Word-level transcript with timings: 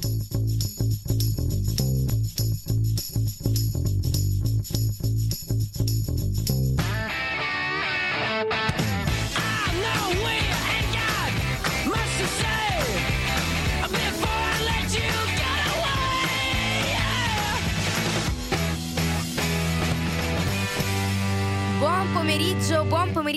thank 0.00 0.32
you 0.34 0.41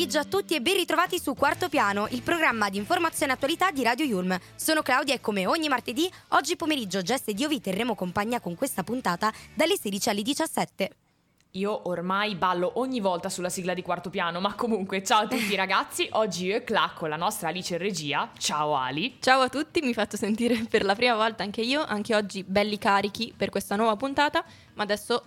pomeriggio 0.05 0.19
a 0.19 0.39
tutti 0.39 0.53
e 0.53 0.61
ben 0.61 0.75
ritrovati 0.75 1.19
su 1.19 1.33
Quarto 1.33 1.67
Piano, 1.67 2.05
il 2.11 2.21
programma 2.21 2.69
di 2.69 2.77
informazione 2.77 3.31
e 3.31 3.35
attualità 3.35 3.71
di 3.71 3.81
Radio 3.81 4.05
Yulm. 4.05 4.37
Sono 4.53 4.83
Claudia 4.83 5.15
e 5.15 5.19
come 5.19 5.47
ogni 5.47 5.67
martedì, 5.67 6.07
oggi 6.29 6.55
pomeriggio 6.55 7.01
Jess 7.01 7.23
ed 7.25 7.39
io 7.39 7.47
vi 7.47 7.59
terremo 7.59 7.95
compagnia 7.95 8.39
con 8.39 8.53
questa 8.53 8.83
puntata 8.83 9.33
dalle 9.55 9.75
16 9.77 10.09
alle 10.09 10.21
17. 10.21 10.89
Io 11.51 11.87
ormai 11.89 12.35
ballo 12.35 12.73
ogni 12.75 12.99
volta 12.99 13.29
sulla 13.29 13.49
sigla 13.49 13.73
di 13.73 13.81
quarto 13.81 14.11
piano, 14.11 14.39
ma 14.39 14.53
comunque 14.53 15.03
ciao 15.03 15.23
a 15.23 15.27
tutti 15.27 15.55
ragazzi, 15.57 16.07
oggi 16.11 16.45
io 16.45 16.57
e 16.57 16.63
Cla 16.63 16.93
con 16.95 17.09
la 17.09 17.15
nostra 17.15 17.47
Alice 17.47 17.73
in 17.73 17.79
regia, 17.79 18.29
ciao 18.37 18.75
Ali. 18.75 19.17
Ciao 19.19 19.41
a 19.41 19.49
tutti, 19.49 19.81
mi 19.81 19.93
faccio 19.95 20.17
sentire 20.17 20.55
per 20.69 20.85
la 20.85 20.93
prima 20.93 21.15
volta 21.15 21.41
anche 21.41 21.61
io, 21.61 21.83
anche 21.83 22.13
oggi 22.13 22.43
belli 22.43 22.77
carichi 22.77 23.33
per 23.35 23.49
questa 23.49 23.75
nuova 23.75 23.95
puntata, 23.95 24.45
ma 24.75 24.83
adesso 24.83 25.23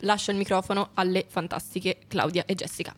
lascio 0.00 0.30
il 0.30 0.36
microfono 0.36 0.90
alle 0.94 1.24
fantastiche 1.28 1.98
Claudia 2.06 2.44
e 2.46 2.54
Jessica. 2.54 2.94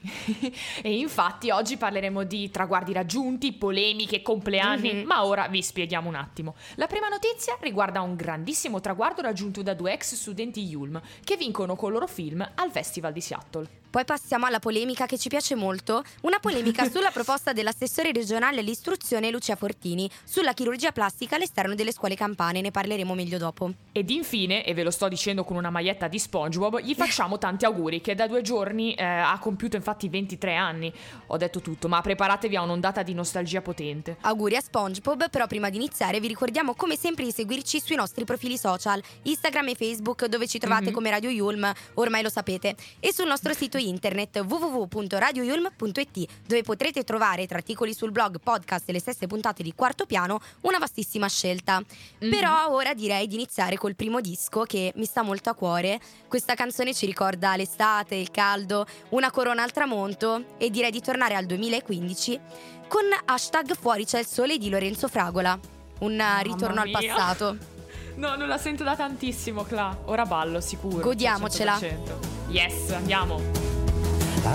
e 0.82 0.98
infatti 0.98 1.50
oggi 1.50 1.76
parleremo 1.76 2.24
di 2.24 2.50
traguardi 2.50 2.92
raggiunti, 2.92 3.52
polemiche, 3.52 4.22
compleanni, 4.22 4.92
mm-hmm. 4.92 5.06
ma 5.06 5.24
ora 5.24 5.48
vi 5.48 5.62
spieghiamo 5.62 6.08
un 6.08 6.14
attimo. 6.14 6.54
La 6.76 6.86
prima 6.86 7.08
notizia 7.08 7.56
riguarda 7.60 8.00
un 8.00 8.14
grandissimo 8.14 8.80
traguardo 8.80 9.22
raggiunto 9.22 9.62
da 9.62 9.74
due 9.74 9.92
ex 9.92 10.14
studenti 10.14 10.62
Yulm 10.62 11.00
che 11.24 11.36
vincono 11.36 11.74
con 11.76 11.88
il 11.88 11.94
loro 11.94 12.06
film 12.06 12.48
al 12.54 12.70
Festival 12.70 13.12
di 13.12 13.20
Seattle. 13.20 13.68
Poi 13.90 14.04
passiamo 14.04 14.44
alla 14.44 14.58
polemica 14.58 15.06
che 15.06 15.16
ci 15.16 15.30
piace 15.30 15.54
molto, 15.54 16.02
una 16.22 16.38
polemica 16.38 16.88
sulla 16.90 17.10
proposta 17.10 17.54
dell'assessore 17.54 18.12
regionale 18.12 18.60
all'istruzione 18.60 19.30
Lucia 19.30 19.56
Fortini 19.56 20.10
sulla 20.24 20.52
chirurgia 20.52 20.92
plastica 20.92 21.36
all'esterno 21.36 21.74
delle 21.74 21.92
scuole 21.92 22.14
campane, 22.14 22.60
ne 22.60 22.70
parleremo 22.70 23.14
meglio 23.14 23.38
dopo. 23.38 23.72
Ed 23.92 24.10
infine, 24.10 24.62
e 24.64 24.74
ve 24.74 24.82
lo 24.82 24.90
sto 24.90 25.08
dicendo 25.08 25.42
con 25.42 25.56
una 25.56 25.70
maglietta 25.70 26.06
di 26.06 26.18
SpongeBob, 26.18 26.80
gli 26.80 26.92
facciamo 26.96 27.38
tanti 27.38 27.64
auguri 27.64 28.02
che 28.02 28.14
da 28.14 28.26
due 28.26 28.42
giorni 28.42 28.92
eh, 28.92 29.04
ha 29.04 29.38
compiuto 29.38 29.76
infatti 29.76 30.10
23 30.10 30.54
anni. 30.54 30.92
Ho 31.28 31.36
detto 31.38 31.60
tutto, 31.60 31.88
ma 31.88 32.02
preparatevi 32.02 32.56
a 32.56 32.62
un'ondata 32.62 33.02
di 33.02 33.14
nostalgia 33.14 33.62
potente. 33.62 34.18
Auguri 34.20 34.56
a 34.56 34.60
SpongeBob, 34.60 35.30
però 35.30 35.46
prima 35.46 35.70
di 35.70 35.76
iniziare 35.76 36.20
vi 36.20 36.28
ricordiamo 36.28 36.74
come 36.74 36.96
sempre 36.96 37.24
di 37.24 37.32
seguirci 37.32 37.80
sui 37.80 37.96
nostri 37.96 38.26
profili 38.26 38.58
social, 38.58 39.02
Instagram 39.22 39.68
e 39.68 39.74
Facebook 39.74 40.26
dove 40.26 40.46
ci 40.46 40.58
trovate 40.58 40.84
mm-hmm. 40.84 40.92
come 40.92 41.10
Radio 41.10 41.30
Yulm, 41.30 41.72
ormai 41.94 42.22
lo 42.22 42.28
sapete, 42.28 42.76
e 43.00 43.14
sul 43.14 43.26
nostro 43.26 43.54
sito 43.54 43.77
sito 43.78 43.88
internet 43.88 44.38
www.radioyulm.it 44.38 46.26
dove 46.46 46.62
potrete 46.62 47.04
trovare 47.04 47.46
tra 47.46 47.56
articoli 47.56 47.94
sul 47.94 48.10
blog, 48.10 48.40
podcast 48.42 48.88
e 48.88 48.92
le 48.92 49.00
stesse 49.00 49.26
puntate 49.26 49.62
di 49.62 49.72
Quarto 49.74 50.06
Piano 50.06 50.40
una 50.62 50.78
vastissima 50.78 51.28
scelta. 51.28 51.80
Mm-hmm. 51.80 52.30
Però 52.32 52.70
ora 52.70 52.94
direi 52.94 53.26
di 53.26 53.34
iniziare 53.34 53.76
col 53.76 53.94
primo 53.94 54.20
disco 54.20 54.62
che 54.62 54.92
mi 54.96 55.04
sta 55.04 55.22
molto 55.22 55.50
a 55.50 55.54
cuore. 55.54 56.00
Questa 56.26 56.54
canzone 56.54 56.92
ci 56.94 57.06
ricorda 57.06 57.56
l'estate, 57.56 58.16
il 58.16 58.30
caldo, 58.30 58.86
una 59.10 59.30
corona 59.30 59.62
al 59.62 59.72
tramonto 59.72 60.56
e 60.58 60.70
direi 60.70 60.90
di 60.90 61.00
tornare 61.00 61.34
al 61.34 61.46
2015 61.46 62.40
con 62.88 63.02
hashtag 63.26 63.74
Fuori 63.74 64.06
c'è 64.06 64.18
il 64.20 64.26
sole 64.26 64.58
di 64.58 64.70
Lorenzo 64.70 65.08
Fragola. 65.08 65.58
Un 66.00 66.16
Mamma 66.16 66.40
ritorno 66.40 66.82
mia. 66.82 66.98
al 66.98 67.04
passato. 67.06 67.76
No, 68.18 68.34
non 68.34 68.48
la 68.48 68.58
sento 68.58 68.82
da 68.82 68.96
tantissimo, 68.96 69.62
Cla. 69.62 69.96
Ora 70.06 70.24
ballo, 70.24 70.60
sicuro. 70.60 70.98
Godiamocela. 71.02 71.76
100%. 71.76 72.48
Yes, 72.48 72.90
andiamo. 72.90 73.67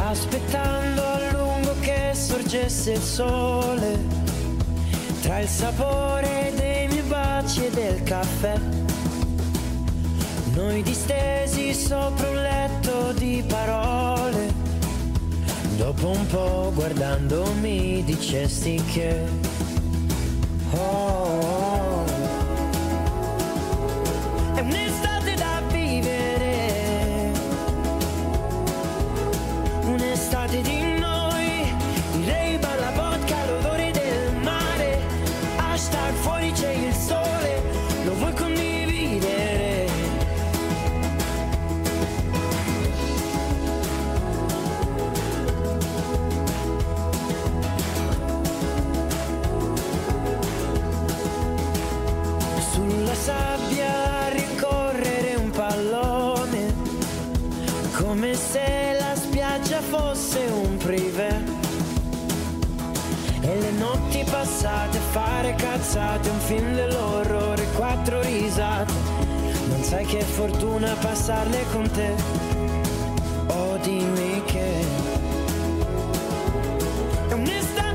Aspettando 0.02 1.02
a 1.02 1.32
lungo 1.32 1.76
che 1.80 2.12
sorgesse 2.14 2.94
il 2.94 3.02
sole, 3.02 4.00
tra 5.22 5.40
il 5.40 5.48
sapore 5.48 6.52
dei 6.56 6.88
miei 6.88 7.02
baci 7.04 7.66
e 7.66 7.70
del 7.70 8.04
caffè. 8.04 8.60
Noi 10.54 10.84
distesi 10.84 11.74
sopra 11.74 12.30
un 12.30 12.42
letto 12.42 13.12
di 13.14 13.44
parole. 13.48 14.54
Dopo 15.78 16.10
un 16.10 16.26
po' 16.28 16.72
guardandomi 16.74 18.04
dicesti 18.04 18.82
che... 18.92 19.73
sai 69.94 70.06
che 70.06 70.22
fortuna 70.22 70.96
passarle 70.96 71.66
con 71.72 71.88
te. 71.92 72.16
Oh 73.48 73.78
dimmi 73.78 74.42
che 74.46 74.82
è 77.30 77.62
da 77.76 77.93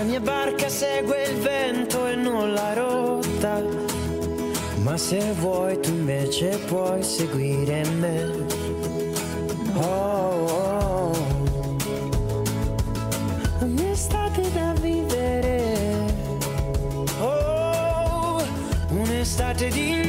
la 0.00 0.06
mia 0.06 0.20
barca 0.20 0.70
segue 0.70 1.24
il 1.24 1.36
vento 1.40 2.06
e 2.06 2.14
non 2.14 2.54
la 2.54 2.72
rotta. 2.72 3.62
Ma 4.82 4.96
se 4.96 5.20
vuoi 5.32 5.78
tu 5.78 5.90
invece 5.90 6.58
puoi 6.66 7.02
seguire 7.02 7.84
me. 7.98 8.46
Oh, 9.74 10.46
oh. 10.46 11.12
Un'estate 13.60 14.50
da 14.54 14.72
vivere. 14.80 16.14
Oh, 17.20 18.42
un'estate 18.88 19.68
di 19.68 19.99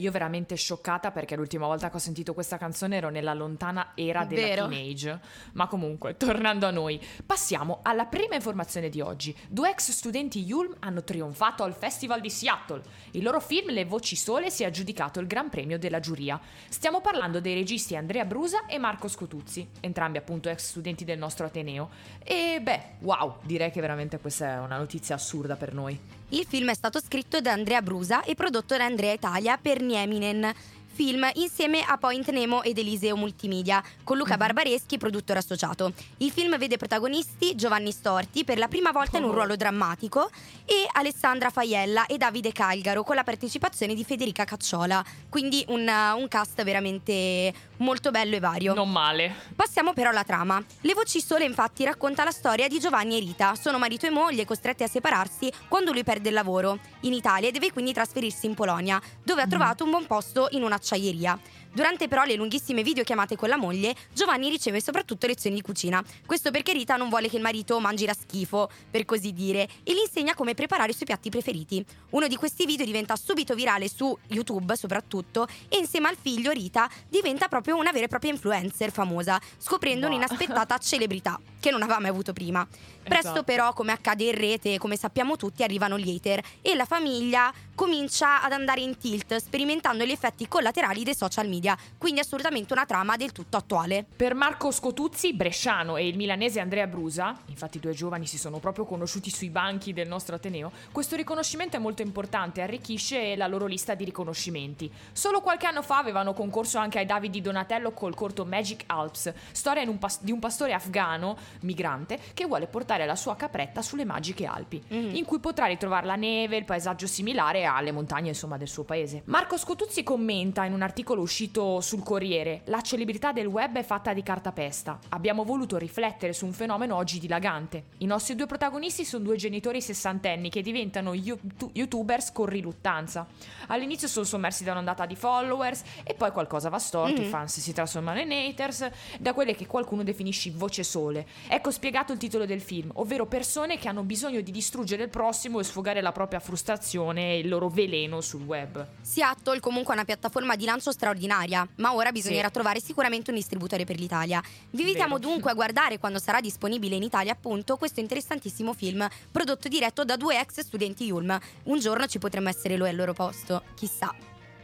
Io 0.00 0.10
veramente 0.10 0.54
scioccata 0.54 1.10
perché 1.10 1.36
l'ultima 1.36 1.66
volta 1.66 1.90
che 1.90 1.96
ho 1.96 2.00
sentito 2.00 2.32
questa 2.32 2.56
canzone 2.56 2.96
ero 2.96 3.10
nella 3.10 3.34
lontana 3.34 3.92
era 3.94 4.24
della 4.24 4.46
Vero. 4.46 4.68
teenage. 4.68 5.20
Ma 5.52 5.66
comunque, 5.66 6.16
tornando 6.16 6.66
a 6.66 6.70
noi, 6.70 6.98
passiamo 7.24 7.80
alla 7.82 8.06
prima 8.06 8.34
informazione 8.34 8.88
di 8.88 9.02
oggi. 9.02 9.36
Due 9.46 9.68
ex 9.68 9.90
studenti 9.90 10.42
Yulm 10.42 10.74
hanno 10.78 11.04
trionfato 11.04 11.64
al 11.64 11.74
Festival 11.74 12.22
di 12.22 12.30
Seattle. 12.30 12.82
Il 13.10 13.22
loro 13.22 13.40
film 13.40 13.72
Le 13.72 13.84
Voci 13.84 14.16
Sole 14.16 14.48
si 14.48 14.62
è 14.62 14.66
aggiudicato 14.66 15.20
il 15.20 15.26
Gran 15.26 15.50
Premio 15.50 15.78
della 15.78 16.00
giuria. 16.00 16.40
Stiamo 16.70 17.02
parlando 17.02 17.40
dei 17.40 17.54
registi 17.54 17.94
Andrea 17.94 18.24
Brusa 18.24 18.64
e 18.64 18.78
Marco 18.78 19.06
Scotuzzi, 19.06 19.68
entrambi 19.80 20.16
appunto 20.16 20.48
ex 20.48 20.68
studenti 20.68 21.04
del 21.04 21.18
nostro 21.18 21.44
Ateneo. 21.44 21.90
E 22.24 22.60
beh, 22.62 22.82
wow, 23.00 23.36
direi 23.42 23.70
che 23.70 23.82
veramente 23.82 24.18
questa 24.18 24.54
è 24.54 24.58
una 24.60 24.78
notizia 24.78 25.14
assurda 25.14 25.56
per 25.56 25.74
noi. 25.74 26.19
Il 26.32 26.46
film 26.46 26.70
è 26.70 26.74
stato 26.74 27.00
scritto 27.00 27.40
da 27.40 27.50
Andrea 27.50 27.82
Brusa 27.82 28.22
e 28.22 28.36
prodotto 28.36 28.76
da 28.76 28.84
Andrea 28.84 29.12
Italia 29.12 29.58
per 29.58 29.82
Nieminen. 29.82 30.54
Film 30.92 31.30
insieme 31.34 31.82
a 31.82 31.96
Point 31.96 32.28
Nemo 32.30 32.62
ed 32.62 32.76
Eliseo 32.76 33.16
Multimedia, 33.16 33.82
con 34.04 34.18
Luca 34.18 34.36
Barbareschi, 34.36 34.98
produttore 34.98 35.38
associato. 35.38 35.92
Il 36.18 36.30
film 36.30 36.58
vede 36.58 36.76
protagonisti 36.76 37.54
Giovanni 37.54 37.90
Storti 37.90 38.44
per 38.44 38.58
la 38.58 38.68
prima 38.68 38.90
volta 38.90 39.16
in 39.16 39.24
un 39.24 39.30
Oh. 39.30 39.34
ruolo 39.34 39.56
drammatico 39.56 40.30
e 40.66 40.86
Alessandra 40.92 41.48
Faiella 41.50 42.06
e 42.06 42.18
Davide 42.18 42.52
Calgaro 42.52 43.02
con 43.02 43.14
la 43.14 43.24
partecipazione 43.24 43.94
di 43.94 44.04
Federica 44.04 44.44
Cacciola. 44.44 45.02
Quindi 45.28 45.64
un, 45.68 45.88
un 45.88 46.28
cast 46.28 46.62
veramente 46.64 47.52
molto 47.78 48.10
bello 48.10 48.36
e 48.36 48.40
vario. 48.40 48.74
Non 48.74 48.90
male. 48.90 49.34
Passiamo 49.56 49.94
però 49.94 50.10
alla 50.10 50.24
trama. 50.24 50.62
Le 50.82 50.94
voci 50.94 51.20
sole 51.22 51.44
infatti 51.44 51.84
racconta 51.84 52.24
la 52.24 52.30
storia 52.30 52.68
di 52.68 52.78
Giovanni 52.78 53.16
e 53.16 53.20
Rita. 53.20 53.54
Sono 53.54 53.78
marito 53.78 54.06
e 54.06 54.10
moglie 54.10 54.44
costretti 54.44 54.82
a 54.82 54.88
separarsi 54.88 55.50
quando 55.68 55.92
lui 55.92 56.04
perde 56.04 56.28
il 56.28 56.34
lavoro 56.34 56.78
in 57.00 57.14
Italia 57.14 57.48
e 57.48 57.52
deve 57.52 57.72
quindi 57.72 57.92
trasferirsi 57.94 58.44
in 58.46 58.54
Polonia, 58.54 59.00
dove 59.22 59.40
ha 59.40 59.46
trovato 59.46 59.84
un 59.84 59.90
buon 59.90 60.06
posto 60.06 60.48
in 60.50 60.62
un'acciaieria. 60.80 61.38
Durante 61.72 62.08
però 62.08 62.24
le 62.24 62.34
lunghissime 62.34 62.82
videochiamate 62.82 63.36
con 63.36 63.48
la 63.48 63.56
moglie, 63.56 63.94
Giovanni 64.12 64.48
riceve 64.48 64.80
soprattutto 64.80 65.28
lezioni 65.28 65.54
di 65.54 65.62
cucina. 65.62 66.02
Questo 66.26 66.50
perché 66.50 66.72
Rita 66.72 66.96
non 66.96 67.08
vuole 67.08 67.28
che 67.28 67.36
il 67.36 67.42
marito 67.42 67.78
mangi 67.78 68.06
la 68.06 68.12
schifo, 68.12 68.68
per 68.90 69.04
così 69.04 69.32
dire, 69.32 69.68
e 69.84 69.92
gli 69.92 70.00
insegna 70.04 70.34
come 70.34 70.54
preparare 70.54 70.90
i 70.90 70.94
suoi 70.94 71.06
piatti 71.06 71.30
preferiti. 71.30 71.84
Uno 72.10 72.26
di 72.26 72.34
questi 72.34 72.66
video 72.66 72.84
diventa 72.84 73.14
subito 73.14 73.54
virale 73.54 73.88
su 73.88 74.16
YouTube 74.28 74.74
soprattutto 74.74 75.46
e 75.68 75.78
insieme 75.78 76.08
al 76.08 76.16
figlio 76.20 76.50
Rita 76.50 76.90
diventa 77.08 77.46
proprio 77.46 77.76
una 77.76 77.92
vera 77.92 78.06
e 78.06 78.08
propria 78.08 78.32
influencer 78.32 78.90
famosa, 78.90 79.40
scoprendo 79.58 79.98
Wow. 80.06 80.16
un'inaspettata 80.16 80.78
celebrità 80.78 81.38
che 81.60 81.70
non 81.70 81.82
aveva 81.82 82.00
mai 82.00 82.08
avuto 82.10 82.32
prima. 82.32 82.66
Presto 83.02 83.28
Esatto. 83.28 83.42
però, 83.44 83.72
come 83.74 83.92
accade 83.92 84.24
in 84.24 84.34
rete, 84.34 84.78
come 84.78 84.96
sappiamo 84.96 85.36
tutti, 85.36 85.62
arrivano 85.62 85.98
gli 85.98 86.10
hater 86.14 86.42
e 86.62 86.74
la 86.74 86.84
famiglia 86.86 87.52
comincia 87.84 88.42
ad 88.42 88.52
andare 88.52 88.82
in 88.82 88.98
tilt, 88.98 89.34
sperimentando 89.36 90.04
gli 90.04 90.10
effetti 90.10 90.46
collaterali 90.46 91.02
dei 91.02 91.14
social 91.14 91.48
media, 91.48 91.74
quindi 91.96 92.20
assolutamente 92.20 92.74
una 92.74 92.84
trama 92.84 93.16
del 93.16 93.32
tutto 93.32 93.56
attuale. 93.56 94.04
Per 94.16 94.34
Marco 94.34 94.70
Scotuzzi, 94.70 95.32
bresciano, 95.32 95.96
e 95.96 96.06
il 96.06 96.14
milanese 96.14 96.60
Andrea 96.60 96.86
Brusa, 96.86 97.34
infatti 97.46 97.78
i 97.78 97.80
due 97.80 97.94
giovani 97.94 98.26
si 98.26 98.36
sono 98.36 98.58
proprio 98.58 98.84
conosciuti 98.84 99.30
sui 99.30 99.48
banchi 99.48 99.94
del 99.94 100.08
nostro 100.08 100.34
Ateneo, 100.36 100.70
questo 100.92 101.16
riconoscimento 101.16 101.76
è 101.76 101.78
molto 101.80 102.02
importante 102.02 102.60
e 102.60 102.64
arricchisce 102.64 103.34
la 103.34 103.46
loro 103.46 103.64
lista 103.64 103.94
di 103.94 104.04
riconoscimenti. 104.04 104.92
Solo 105.12 105.40
qualche 105.40 105.66
anno 105.66 105.80
fa 105.80 105.96
avevano 105.96 106.34
concorso 106.34 106.76
anche 106.76 106.98
ai 106.98 107.06
Davidi 107.06 107.40
Donatello 107.40 107.92
col 107.92 108.14
corto 108.14 108.44
Magic 108.44 108.82
Alps, 108.88 109.32
storia 109.52 109.88
un 109.88 109.98
pas- 109.98 110.20
di 110.20 110.32
un 110.32 110.38
pastore 110.38 110.74
afgano, 110.74 111.34
migrante, 111.60 112.18
che 112.34 112.44
vuole 112.44 112.66
portare 112.66 113.06
la 113.06 113.16
sua 113.16 113.36
capretta 113.36 113.80
sulle 113.80 114.04
magiche 114.04 114.44
Alpi, 114.44 114.82
Mhm. 114.86 115.14
in 115.14 115.24
cui 115.24 115.38
potrà 115.38 115.64
ritrovare 115.64 116.04
la 116.04 116.16
neve, 116.16 116.58
il 116.58 116.66
paesaggio 116.66 117.06
similare 117.06 117.68
alle 117.74 117.92
montagne 117.92 118.28
insomma 118.28 118.56
del 118.56 118.68
suo 118.68 118.84
paese. 118.84 119.22
Marco 119.26 119.56
Scotuzzi 119.56 120.02
commenta 120.02 120.64
in 120.64 120.72
un 120.72 120.82
articolo 120.82 121.20
uscito 121.22 121.80
sul 121.80 122.02
Corriere: 122.02 122.62
La 122.64 122.80
celebrità 122.80 123.32
del 123.32 123.46
web 123.46 123.76
è 123.76 123.82
fatta 123.82 124.12
di 124.12 124.22
cartapesta. 124.22 124.98
Abbiamo 125.10 125.44
voluto 125.44 125.76
riflettere 125.78 126.32
su 126.32 126.46
un 126.46 126.52
fenomeno 126.52 126.96
oggi 126.96 127.18
dilagante. 127.18 127.84
I 127.98 128.06
nostri 128.06 128.34
due 128.34 128.46
protagonisti 128.46 129.04
sono 129.04 129.24
due 129.24 129.36
genitori 129.36 129.80
sessantenni 129.80 130.50
che 130.50 130.62
diventano 130.62 131.14
you- 131.14 131.38
youtubers 131.72 132.32
con 132.32 132.46
riluttanza. 132.46 133.26
All'inizio 133.68 134.08
sono 134.08 134.24
sommersi 134.24 134.64
da 134.64 134.72
un'ondata 134.72 135.06
di 135.06 135.16
followers 135.16 135.82
e 136.04 136.14
poi 136.14 136.30
qualcosa 136.32 136.68
va 136.68 136.78
storto, 136.78 137.20
i 137.20 137.24
Mhm. 137.24 137.30
fans 137.30 137.60
si 137.60 137.72
trasformano 137.72 138.20
in 138.20 138.32
haters, 138.32 138.88
da 139.18 139.32
quelle 139.32 139.54
che 139.54 139.66
qualcuno 139.66 140.02
definisce 140.02 140.50
voce 140.50 140.82
sole. 140.82 141.26
Ecco 141.48 141.70
spiegato 141.70 142.12
il 142.12 142.18
titolo 142.18 142.46
del 142.46 142.60
film, 142.60 142.90
ovvero 142.94 143.26
persone 143.26 143.78
che 143.78 143.88
hanno 143.88 144.02
bisogno 144.02 144.40
di 144.40 144.50
distruggere 144.50 145.02
il 145.04 145.08
prossimo 145.10 145.60
e 145.60 145.64
sfogare 145.64 146.00
la 146.00 146.12
propria 146.12 146.40
frustrazione 146.40 147.32
e 147.32 147.38
il 147.38 147.48
loro 147.48 147.59
veleno 147.68 148.20
sul 148.20 148.42
web. 148.42 148.86
Seattle 149.02 149.60
comunque 149.60 149.92
è 149.92 149.96
una 149.96 150.04
piattaforma 150.04 150.56
di 150.56 150.64
lancio 150.64 150.90
straordinaria, 150.92 151.66
ma 151.76 151.94
ora 151.94 152.10
bisognerà 152.12 152.46
Sì. 152.46 152.52
trovare 152.54 152.80
sicuramente 152.80 153.30
un 153.30 153.36
distributore 153.36 153.84
per 153.84 153.98
l'Italia. 153.98 154.42
Vi 154.70 154.80
invitiamo 154.80 155.16
Vero. 155.18 155.28
dunque 155.30 155.50
a 155.50 155.54
guardare 155.54 155.98
quando 155.98 156.18
sarà 156.18 156.40
disponibile 156.40 156.96
in 156.96 157.02
Italia 157.02 157.32
appunto 157.32 157.76
questo 157.76 158.00
interessantissimo 158.00 158.72
film 158.72 159.06
prodotto 159.30 159.68
diretto 159.68 160.04
da 160.04 160.16
due 160.16 160.38
ex 160.40 160.60
studenti 160.60 161.04
Yulm. 161.04 161.38
Un 161.64 161.78
giorno 161.78 162.06
ci 162.06 162.18
potremmo 162.18 162.48
essere 162.48 162.76
noi 162.76 162.88
al 162.88 162.96
loro 162.96 163.12
posto, 163.12 163.62
chissà. 163.74 164.14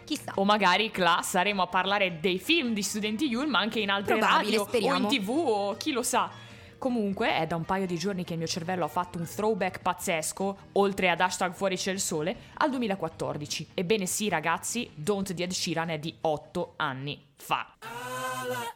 Chissà. 0.05 0.33
O 0.37 0.45
magari, 0.45 0.93
Cla, 0.93 1.19
saremo 1.21 1.63
a 1.63 1.67
parlare 1.67 2.21
dei 2.21 2.39
film 2.39 2.73
di 2.75 2.83
studenti 2.83 3.27
Yul, 3.27 3.49
ma 3.49 3.59
anche 3.59 3.81
in 3.81 3.91
altre 3.91 4.17
Probabile, 4.17 4.51
radio 4.59 4.65
speriamo. 4.65 5.09
o 5.09 5.11
in 5.13 5.19
tv 5.19 5.29
o 5.31 5.77
chi 5.77 5.91
lo 5.91 6.05
sa. 6.05 6.31
Comunque 6.79 7.37
è 7.37 7.47
da 7.47 7.57
un 7.57 7.65
paio 7.65 7.87
di 7.87 7.97
giorni 7.97 8.25
che 8.25 8.33
il 8.33 8.39
mio 8.39 8.47
cervello 8.47 8.85
ha 8.85 8.89
fatto 8.89 9.19
un 9.19 9.27
throwback 9.27 9.81
pazzesco, 9.81 10.57
oltre 10.73 11.11
ad 11.11 11.21
hashtag 11.21 11.53
fuori 11.53 11.77
c'è 11.77 11.93
il 11.93 12.01
sole, 12.01 12.37
al 12.55 12.71
2014. 12.71 13.69
Ebbene 13.75 14.07
sì 14.07 14.29
ragazzi, 14.29 14.91
Don't 14.95 15.33
di 15.33 15.43
Ed 15.43 15.53
Sheeran 15.53 15.91
è 15.91 15.99
di 15.99 16.15
8 16.21 16.75
anni 16.77 17.25
fa. 17.37 17.75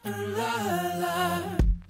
I 0.03 1.80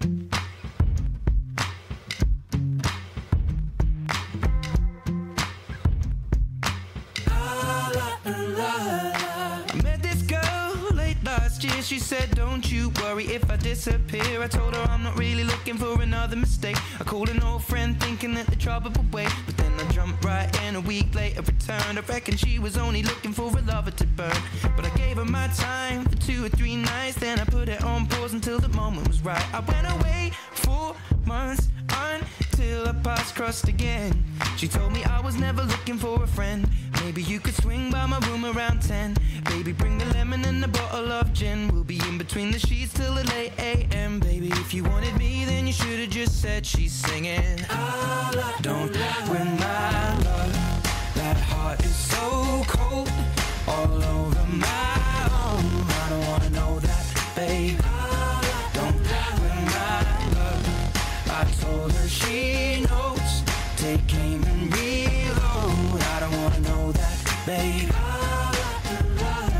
She 11.84 11.98
said, 11.98 12.36
Don't 12.36 12.72
you 12.72 12.92
worry 13.02 13.26
if 13.26 13.50
I 13.50 13.58
disappear. 13.58 14.42
I 14.42 14.48
told 14.48 14.76
her 14.76 14.82
I'm 14.84 15.04
not 15.04 15.18
really 15.18 15.44
looking 15.44 15.78
for 15.78 16.00
another 16.02 16.36
mistake. 16.36 16.78
I 17.00 17.04
called 17.04 17.30
an 17.30 17.42
old 17.42 17.64
friend 17.64 18.00
thinking 18.00 18.36
that 18.36 18.46
the 18.48 18.56
trouble 18.56 18.92
would 18.92 19.12
wait. 19.12 19.32
But 19.46 19.58
then 19.58 19.72
I 19.80 19.92
jumped 19.92 20.24
right 20.24 20.50
in 20.64 20.76
a 20.76 20.82
week 20.82 21.14
later, 21.16 21.42
returned. 21.42 21.98
I 21.98 22.02
reckon 22.02 22.38
she 22.38 22.60
was 22.60 22.78
only 22.78 23.02
looking 23.02 23.34
for 23.34 23.52
a 23.58 23.62
lover 23.62 23.92
to 23.92 24.08
burn. 24.08 24.38
But 24.76 24.86
I 24.86 24.90
gave 24.96 25.18
her 25.18 25.26
my 25.26 25.48
time 25.48 26.06
for 26.06 26.16
two 26.18 26.46
or 26.46 26.50
three 26.50 26.76
nights. 26.76 27.16
Then 27.16 27.40
I 27.40 27.46
put 27.46 27.68
it 27.68 27.84
on 27.84 28.06
pause 28.06 28.34
until 28.34 28.60
the 28.60 28.70
moment 28.70 29.08
was 29.08 29.22
right. 29.22 29.46
I 29.54 29.60
went 29.60 29.88
away 30.00 30.32
for 30.54 30.96
months 31.26 31.70
until 31.90 32.88
our 32.88 32.94
paths 32.94 33.32
crossed 33.32 33.68
again. 33.68 34.24
She 34.56 34.68
told 34.68 34.94
me 34.94 35.04
I 35.06 35.20
was 35.20 35.36
never 35.36 35.64
looking 35.64 35.98
for 35.98 36.24
a 36.24 36.28
friend. 36.28 36.70
Maybe 37.04 37.24
you 37.24 37.40
could 37.40 37.56
swing 37.56 37.90
by 37.90 38.06
my 38.06 38.20
room 38.28 38.46
around 38.46 38.82
10. 38.84 39.16
Baby, 39.46 39.72
bring 39.72 39.98
the 39.98 40.06
lemon 40.14 40.46
and 40.46 40.64
a 40.64 40.68
bottle 40.68 41.12
of 41.12 41.34
gin. 41.34 41.68
We'll 41.74 41.84
be 41.84 42.00
in 42.08 42.18
between 42.18 42.52
the 42.52 42.60
sheets 42.60 42.94
till 42.94 43.16
the 43.16 43.24
late 43.26 43.54
AM. 43.58 44.20
Baby, 44.20 44.50
if 44.52 44.74
you 44.74 44.84
wanted 44.84 45.18
me, 45.18 45.44
then 45.46 45.66
you 45.66 45.74
should 45.74 46.00
have 46.00 46.10
just 46.10 46.42
said 46.42 46.66
she's 46.66 46.94
singing. 46.94 47.60
I 47.70 48.56
Don't 48.62 48.92
win 49.30 49.48
my 49.58 50.18
love. 50.28 50.54
That 51.16 51.38
heart 51.38 51.84
is 51.84 51.96
so 51.96 52.64
cold. 52.68 53.12
All 53.68 54.04
over 54.04 54.46
my 54.48 55.30
own. 55.42 55.66
I 55.90 56.08
don't 56.10 56.28
wanna 56.28 56.50
know 56.52 56.80
that, 56.80 57.06
babe. 57.36 57.80
Don't 58.74 58.96
win 59.42 59.66
my 59.66 60.00
love. 60.38 61.30
I 61.30 61.44
told 61.60 61.92
her 61.94 62.08
she 62.08 62.61
babe. 67.52 67.92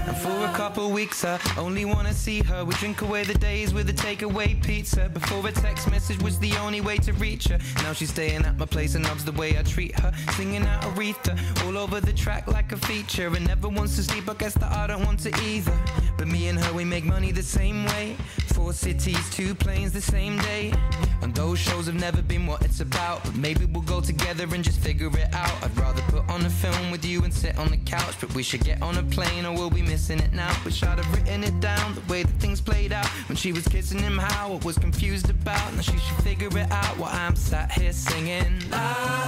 And 0.08 0.18
for 0.18 0.46
a 0.46 0.54
couple 0.54 0.90
weeks, 0.92 1.26
I 1.26 1.40
only 1.58 1.86
wanna 1.86 2.14
see 2.14 2.40
her. 2.44 2.64
We 2.64 2.74
drink 2.76 3.02
away 3.02 3.24
the 3.24 3.38
days 3.50 3.74
with 3.74 3.90
a 3.90 3.94
takeaway 3.94 4.50
pizza. 4.64 5.10
Before 5.10 5.46
a 5.48 5.52
text 5.52 5.90
message 5.90 6.22
was 6.22 6.40
the 6.40 6.54
only 6.66 6.82
way 6.82 6.98
to 7.08 7.12
reach 7.14 7.46
her. 7.52 7.60
Now 7.84 7.94
she's 7.94 8.12
staying 8.12 8.44
at 8.46 8.58
my 8.58 8.66
place 8.66 8.96
and 8.96 9.04
loves 9.06 9.24
the 9.26 9.34
way 9.34 9.58
I 9.60 9.64
treat 9.64 9.94
her. 10.00 10.12
Singing 10.38 10.64
out 10.64 10.82
Aretha 10.90 11.34
all 11.66 11.78
over 11.78 12.00
the 12.00 12.14
track 12.14 12.48
like 12.48 12.72
a 12.72 12.78
feature. 12.78 13.28
And 13.36 13.46
never 13.46 13.68
wants 13.68 13.96
to 13.98 14.04
sleep, 14.04 14.30
I 14.30 14.36
guess 14.36 14.54
that 14.62 14.72
I 14.72 14.88
don't 14.88 15.04
want 15.06 15.20
to 15.26 15.32
either. 15.52 15.78
But 16.18 16.28
me 16.28 16.48
and 16.48 16.60
her, 16.60 16.74
we 16.74 16.84
make 16.84 17.04
money 17.04 17.32
the 17.32 17.44
same 17.44 17.86
way. 17.86 18.16
Four 18.54 18.74
cities, 18.74 19.30
two 19.32 19.56
planes 19.56 19.92
the 19.92 20.02
same 20.02 20.38
day. 20.40 20.74
And 21.22 21.34
those 21.36 21.60
shows 21.60 21.86
have 21.86 21.96
never 21.96 22.22
been 22.22 22.46
what 22.48 22.64
it's 22.64 22.80
about. 22.80 23.24
But 23.24 23.36
maybe 23.36 23.66
we'll 23.66 23.84
go 23.84 24.02
together 24.02 24.48
and 24.54 24.64
just 24.64 24.80
figure 24.80 25.08
it 25.08 25.34
out. 25.34 25.54
I'd 25.64 25.78
rather 25.78 26.02
put 26.04 26.28
on 26.30 26.46
a 26.46 26.50
film 26.50 26.92
with 26.92 27.06
you 27.06 27.24
and 27.24 27.34
sit 27.34 27.58
on 27.58 27.70
the 27.70 27.78
couch. 27.78 28.16
But 28.20 28.34
we 28.34 28.44
should 28.44 28.64
get 28.64 28.82
on 28.82 28.98
a 28.98 29.04
plane 29.04 29.46
or 29.46 29.54
we'll 29.54 29.70
be 29.70 29.82
missing 29.82 30.20
it 30.20 30.34
now. 30.34 30.56
Wish 30.66 30.84
I'd 30.84 31.00
have 31.00 31.14
written 31.16 31.44
it 31.44 31.60
down 31.60 31.96
the 31.96 32.02
way 32.12 32.24
that 32.24 32.34
things 32.40 32.62
played 32.62 32.92
out. 32.92 33.08
When 33.28 33.36
she 33.36 33.52
was 33.52 33.68
kissing 33.68 34.00
him, 34.00 34.18
how 34.18 34.54
I 34.54 34.66
was 34.66 34.78
confused 34.78 35.30
about. 35.30 35.74
Now 35.76 35.82
she 35.82 35.98
should 35.98 36.24
figure 36.24 36.50
it 36.58 36.72
out 36.72 36.98
while 36.98 37.14
I'm 37.14 37.36
sat 37.36 37.72
here 37.72 37.94
singing. 37.94 38.70
La, 38.70 39.21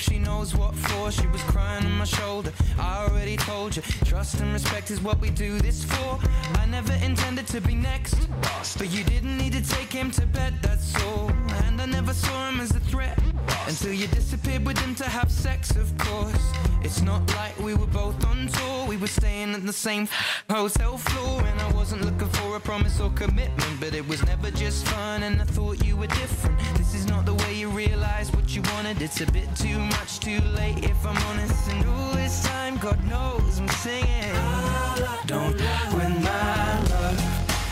if 0.00 0.06
she 0.06 0.18
knows 0.18 0.54
what 0.54 0.74
for. 0.74 1.10
She 1.10 1.26
was 1.26 1.42
crying 1.42 1.84
on 1.84 1.98
my 1.98 2.04
shoulder. 2.04 2.52
I 2.78 3.06
already 3.06 3.36
told 3.36 3.76
you, 3.76 3.82
trust 4.04 4.40
and 4.40 4.52
respect 4.52 4.90
is 4.90 5.00
what 5.00 5.20
we 5.20 5.30
do 5.30 5.58
this 5.58 5.84
for. 5.84 6.18
I 6.58 6.66
never 6.66 6.92
intended 7.04 7.46
to 7.48 7.60
be 7.60 7.74
next, 7.74 8.16
but 8.78 8.90
you 8.90 9.04
didn't 9.04 9.36
need 9.36 9.52
to 9.52 9.62
take 9.62 9.92
him 9.92 10.10
to 10.12 10.26
bed, 10.26 10.54
that's 10.62 10.94
all. 11.04 11.30
And 11.64 11.80
I 11.80 11.86
never 11.86 12.14
saw 12.14 12.48
him 12.48 12.60
as 12.60 12.74
a 12.74 12.80
threat 12.80 13.18
until 13.70 13.92
you 13.92 14.08
disappeared 14.08 14.66
with 14.66 14.76
him 14.78 14.96
to 14.96 15.04
have 15.04 15.30
sex, 15.30 15.76
of 15.76 15.96
course. 15.96 16.44
It's 16.82 17.02
not 17.02 17.22
like 17.36 17.56
we 17.60 17.72
were 17.72 17.86
both 17.86 18.18
on 18.26 18.48
tour, 18.48 18.86
we 18.88 18.96
were 18.96 19.06
staying 19.06 19.54
at 19.54 19.64
the 19.64 19.72
same 19.72 20.08
hotel 20.50 20.98
floor. 20.98 21.40
And 21.44 21.60
I 21.60 21.70
wasn't 21.72 22.04
looking 22.04 22.28
for 22.38 22.56
a 22.56 22.60
promise 22.60 22.98
or 22.98 23.10
commitment, 23.10 23.74
but 23.78 23.94
it 23.94 24.06
was 24.08 24.26
never 24.26 24.50
just 24.50 24.88
fun. 24.88 25.22
And 25.22 25.40
I 25.40 25.44
thought 25.44 25.84
you 25.86 25.96
were 25.96 26.08
different. 26.08 26.58
This 26.78 26.96
is 26.96 27.06
not 27.06 27.24
the 27.26 27.34
way 27.34 27.54
you 27.54 27.68
realize 27.68 28.32
what 28.32 28.54
you 28.56 28.62
wanted. 28.74 29.00
It's 29.02 29.20
a 29.20 29.30
bit 29.30 29.48
too 29.54 29.78
much, 29.78 30.18
too 30.18 30.40
late, 30.58 30.84
if 30.84 31.06
I'm 31.06 31.16
honest. 31.28 31.70
And 31.70 31.88
all 31.90 32.12
this 32.14 32.42
time, 32.42 32.76
God 32.78 32.98
knows 33.04 33.60
I'm 33.60 33.68
singing. 33.68 34.34
Don't 35.26 35.54
with 35.94 36.14
my 36.24 36.80
love. 36.90 37.18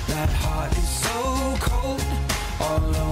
That 0.07 0.31
heart 0.43 0.73
is 0.78 0.88
so 0.88 1.57
cold, 1.59 2.02
all 2.61 3.08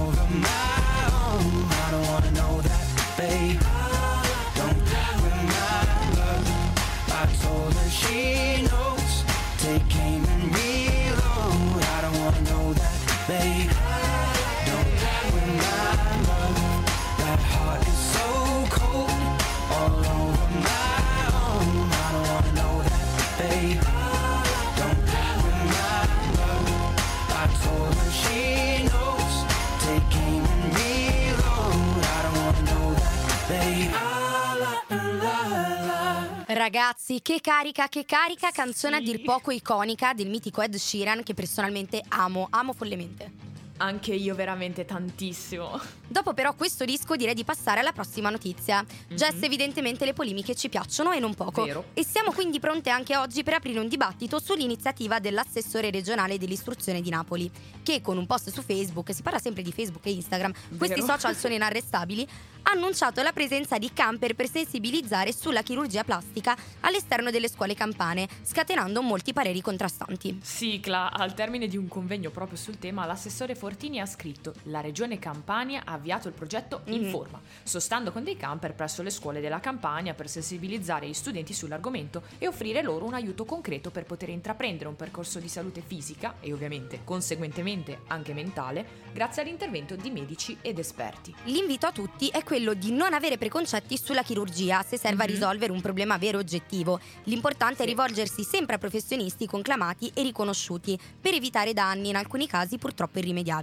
Ragazzi, 36.49 37.21
che 37.21 37.39
carica, 37.41 37.87
che 37.87 38.03
carica, 38.05 38.47
Sì. 38.47 38.53
canzone 38.53 38.97
a 38.97 38.99
dir 38.99 39.21
poco 39.21 39.51
iconica 39.51 40.13
del 40.13 40.27
mitico 40.27 40.61
Ed 40.61 40.75
Sheeran 40.75 41.23
che 41.23 41.33
personalmente 41.33 42.01
amo, 42.09 42.47
amo 42.49 42.73
follemente. 42.73 43.31
Anche 43.77 44.13
io 44.13 44.33
veramente 44.33 44.85
tantissimo. 44.85 45.79
Dopo 46.07 46.33
però 46.33 46.53
questo 46.55 46.85
disco 46.85 47.15
direi 47.15 47.33
di 47.33 47.43
passare 47.43 47.79
alla 47.81 47.91
prossima 47.91 48.29
notizia. 48.29 48.83
Jess 49.07 49.35
Mhm. 49.35 49.43
evidentemente 49.43 50.05
le 50.05 50.13
polemiche 50.13 50.55
ci 50.55 50.69
piacciono 50.69 51.11
e 51.11 51.19
non 51.19 51.33
poco. 51.35 51.63
Vero. 51.63 51.85
E 51.93 52.03
siamo 52.03 52.31
quindi 52.31 52.59
pronte 52.59 52.89
anche 52.89 53.15
oggi 53.17 53.43
per 53.43 53.53
aprire 53.55 53.79
un 53.79 53.87
dibattito 53.87 54.39
sull'iniziativa 54.39 55.19
dell'assessore 55.19 55.91
regionale 55.91 56.37
dell'istruzione 56.37 57.01
di 57.01 57.09
Napoli, 57.09 57.51
che 57.83 58.01
con 58.01 58.17
un 58.17 58.25
post 58.25 58.49
su 58.51 58.61
Facebook, 58.61 59.13
si 59.13 59.21
parla 59.21 59.39
sempre 59.39 59.61
di 59.61 59.71
Facebook 59.71 60.05
e 60.05 60.11
Instagram, 60.11 60.53
questi 60.77 61.01
Vero. 61.01 61.13
social 61.13 61.35
sono 61.37 61.53
inarrestabili, 61.53 62.27
ha 62.63 62.71
annunciato 62.71 63.21
la 63.21 63.31
presenza 63.31 63.77
di 63.77 63.91
camper 63.93 64.33
per 64.33 64.49
sensibilizzare 64.49 65.31
sulla 65.33 65.61
chirurgia 65.61 66.03
plastica 66.03 66.55
all'esterno 66.81 67.31
delle 67.31 67.47
scuole 67.49 67.75
campane, 67.75 68.27
scatenando 68.43 69.01
molti 69.01 69.33
pareri 69.33 69.61
contrastanti. 69.61 70.39
Sigla, 70.41 71.11
al 71.11 71.33
termine 71.33 71.67
di 71.67 71.77
un 71.77 71.87
convegno 71.87 72.29
proprio 72.29 72.57
sul 72.57 72.77
tema, 72.79 73.05
l'assessore 73.05 73.55
Fortini 73.67 73.99
ha 73.99 74.05
scritto 74.05 74.53
La 74.63 74.79
regione 74.79 75.19
Campania 75.19 75.81
ha 75.83 75.91
avviato 75.91 76.29
il 76.29 76.33
progetto 76.33 76.83
Mhm. 76.85 76.93
Informa, 76.93 77.41
sostando 77.63 78.13
con 78.13 78.23
dei 78.23 78.37
camper 78.37 78.73
presso 78.73 79.01
le 79.03 79.09
scuole 79.09 79.41
della 79.41 79.59
Campania 79.59 80.13
per 80.13 80.29
sensibilizzare 80.29 81.05
gli 81.05 81.13
studenti 81.13 81.53
sull'argomento 81.53 82.21
e 82.37 82.47
offrire 82.47 82.81
loro 82.81 83.03
un 83.03 83.13
aiuto 83.13 83.43
concreto 83.43 83.91
per 83.91 84.05
poter 84.05 84.29
intraprendere 84.29 84.87
un 84.87 84.95
percorso 84.95 85.39
di 85.39 85.49
salute 85.49 85.81
fisica 85.85 86.35
e 86.39 86.53
ovviamente 86.53 87.01
conseguentemente 87.03 88.03
anche 88.07 88.33
mentale, 88.33 88.85
grazie 89.11 89.41
all'intervento 89.41 89.97
di 89.97 90.11
medici 90.11 90.57
ed 90.61 90.79
esperti. 90.79 91.35
L'invito 91.43 91.87
a 91.87 91.91
tutti 91.91 92.29
è 92.29 92.43
quello 92.45 92.73
di 92.73 92.91
non 92.93 93.13
avere 93.13 93.37
preconcetti 93.37 93.97
sulla 93.97 94.23
chirurgia 94.23 94.81
se 94.81 94.97
serve 94.97 95.23
a 95.23 95.27
Mhm. 95.27 95.33
risolvere 95.33 95.73
un 95.73 95.81
problema 95.81 96.17
vero 96.17 96.37
e 96.37 96.41
oggettivo. 96.41 97.01
L'importante 97.23 97.79
è 97.83 97.85
Sì. 97.85 97.89
rivolgersi 97.91 98.43
sempre 98.45 98.75
a 98.75 98.77
professionisti 98.77 99.45
conclamati 99.45 100.09
e 100.13 100.21
riconosciuti 100.21 100.97
per 101.19 101.33
evitare 101.33 101.73
danni 101.73 102.07
in 102.07 102.15
alcuni 102.15 102.47
casi 102.47 102.77
purtroppo 102.77 103.19
irrimediabili. 103.19 103.55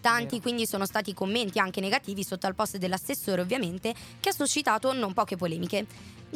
Tanti 0.00 0.24
Vero. 0.26 0.42
quindi 0.42 0.66
sono 0.66 0.84
stati 0.86 1.10
i 1.10 1.14
commenti 1.14 1.58
anche 1.58 1.80
negativi 1.80 2.22
sotto 2.22 2.46
al 2.46 2.54
post 2.54 2.76
dell'assessore 2.76 3.40
ovviamente 3.40 3.94
che 4.20 4.28
ha 4.28 4.32
suscitato 4.32 4.92
non 4.92 5.12
poche 5.12 5.36
polemiche. 5.36 5.86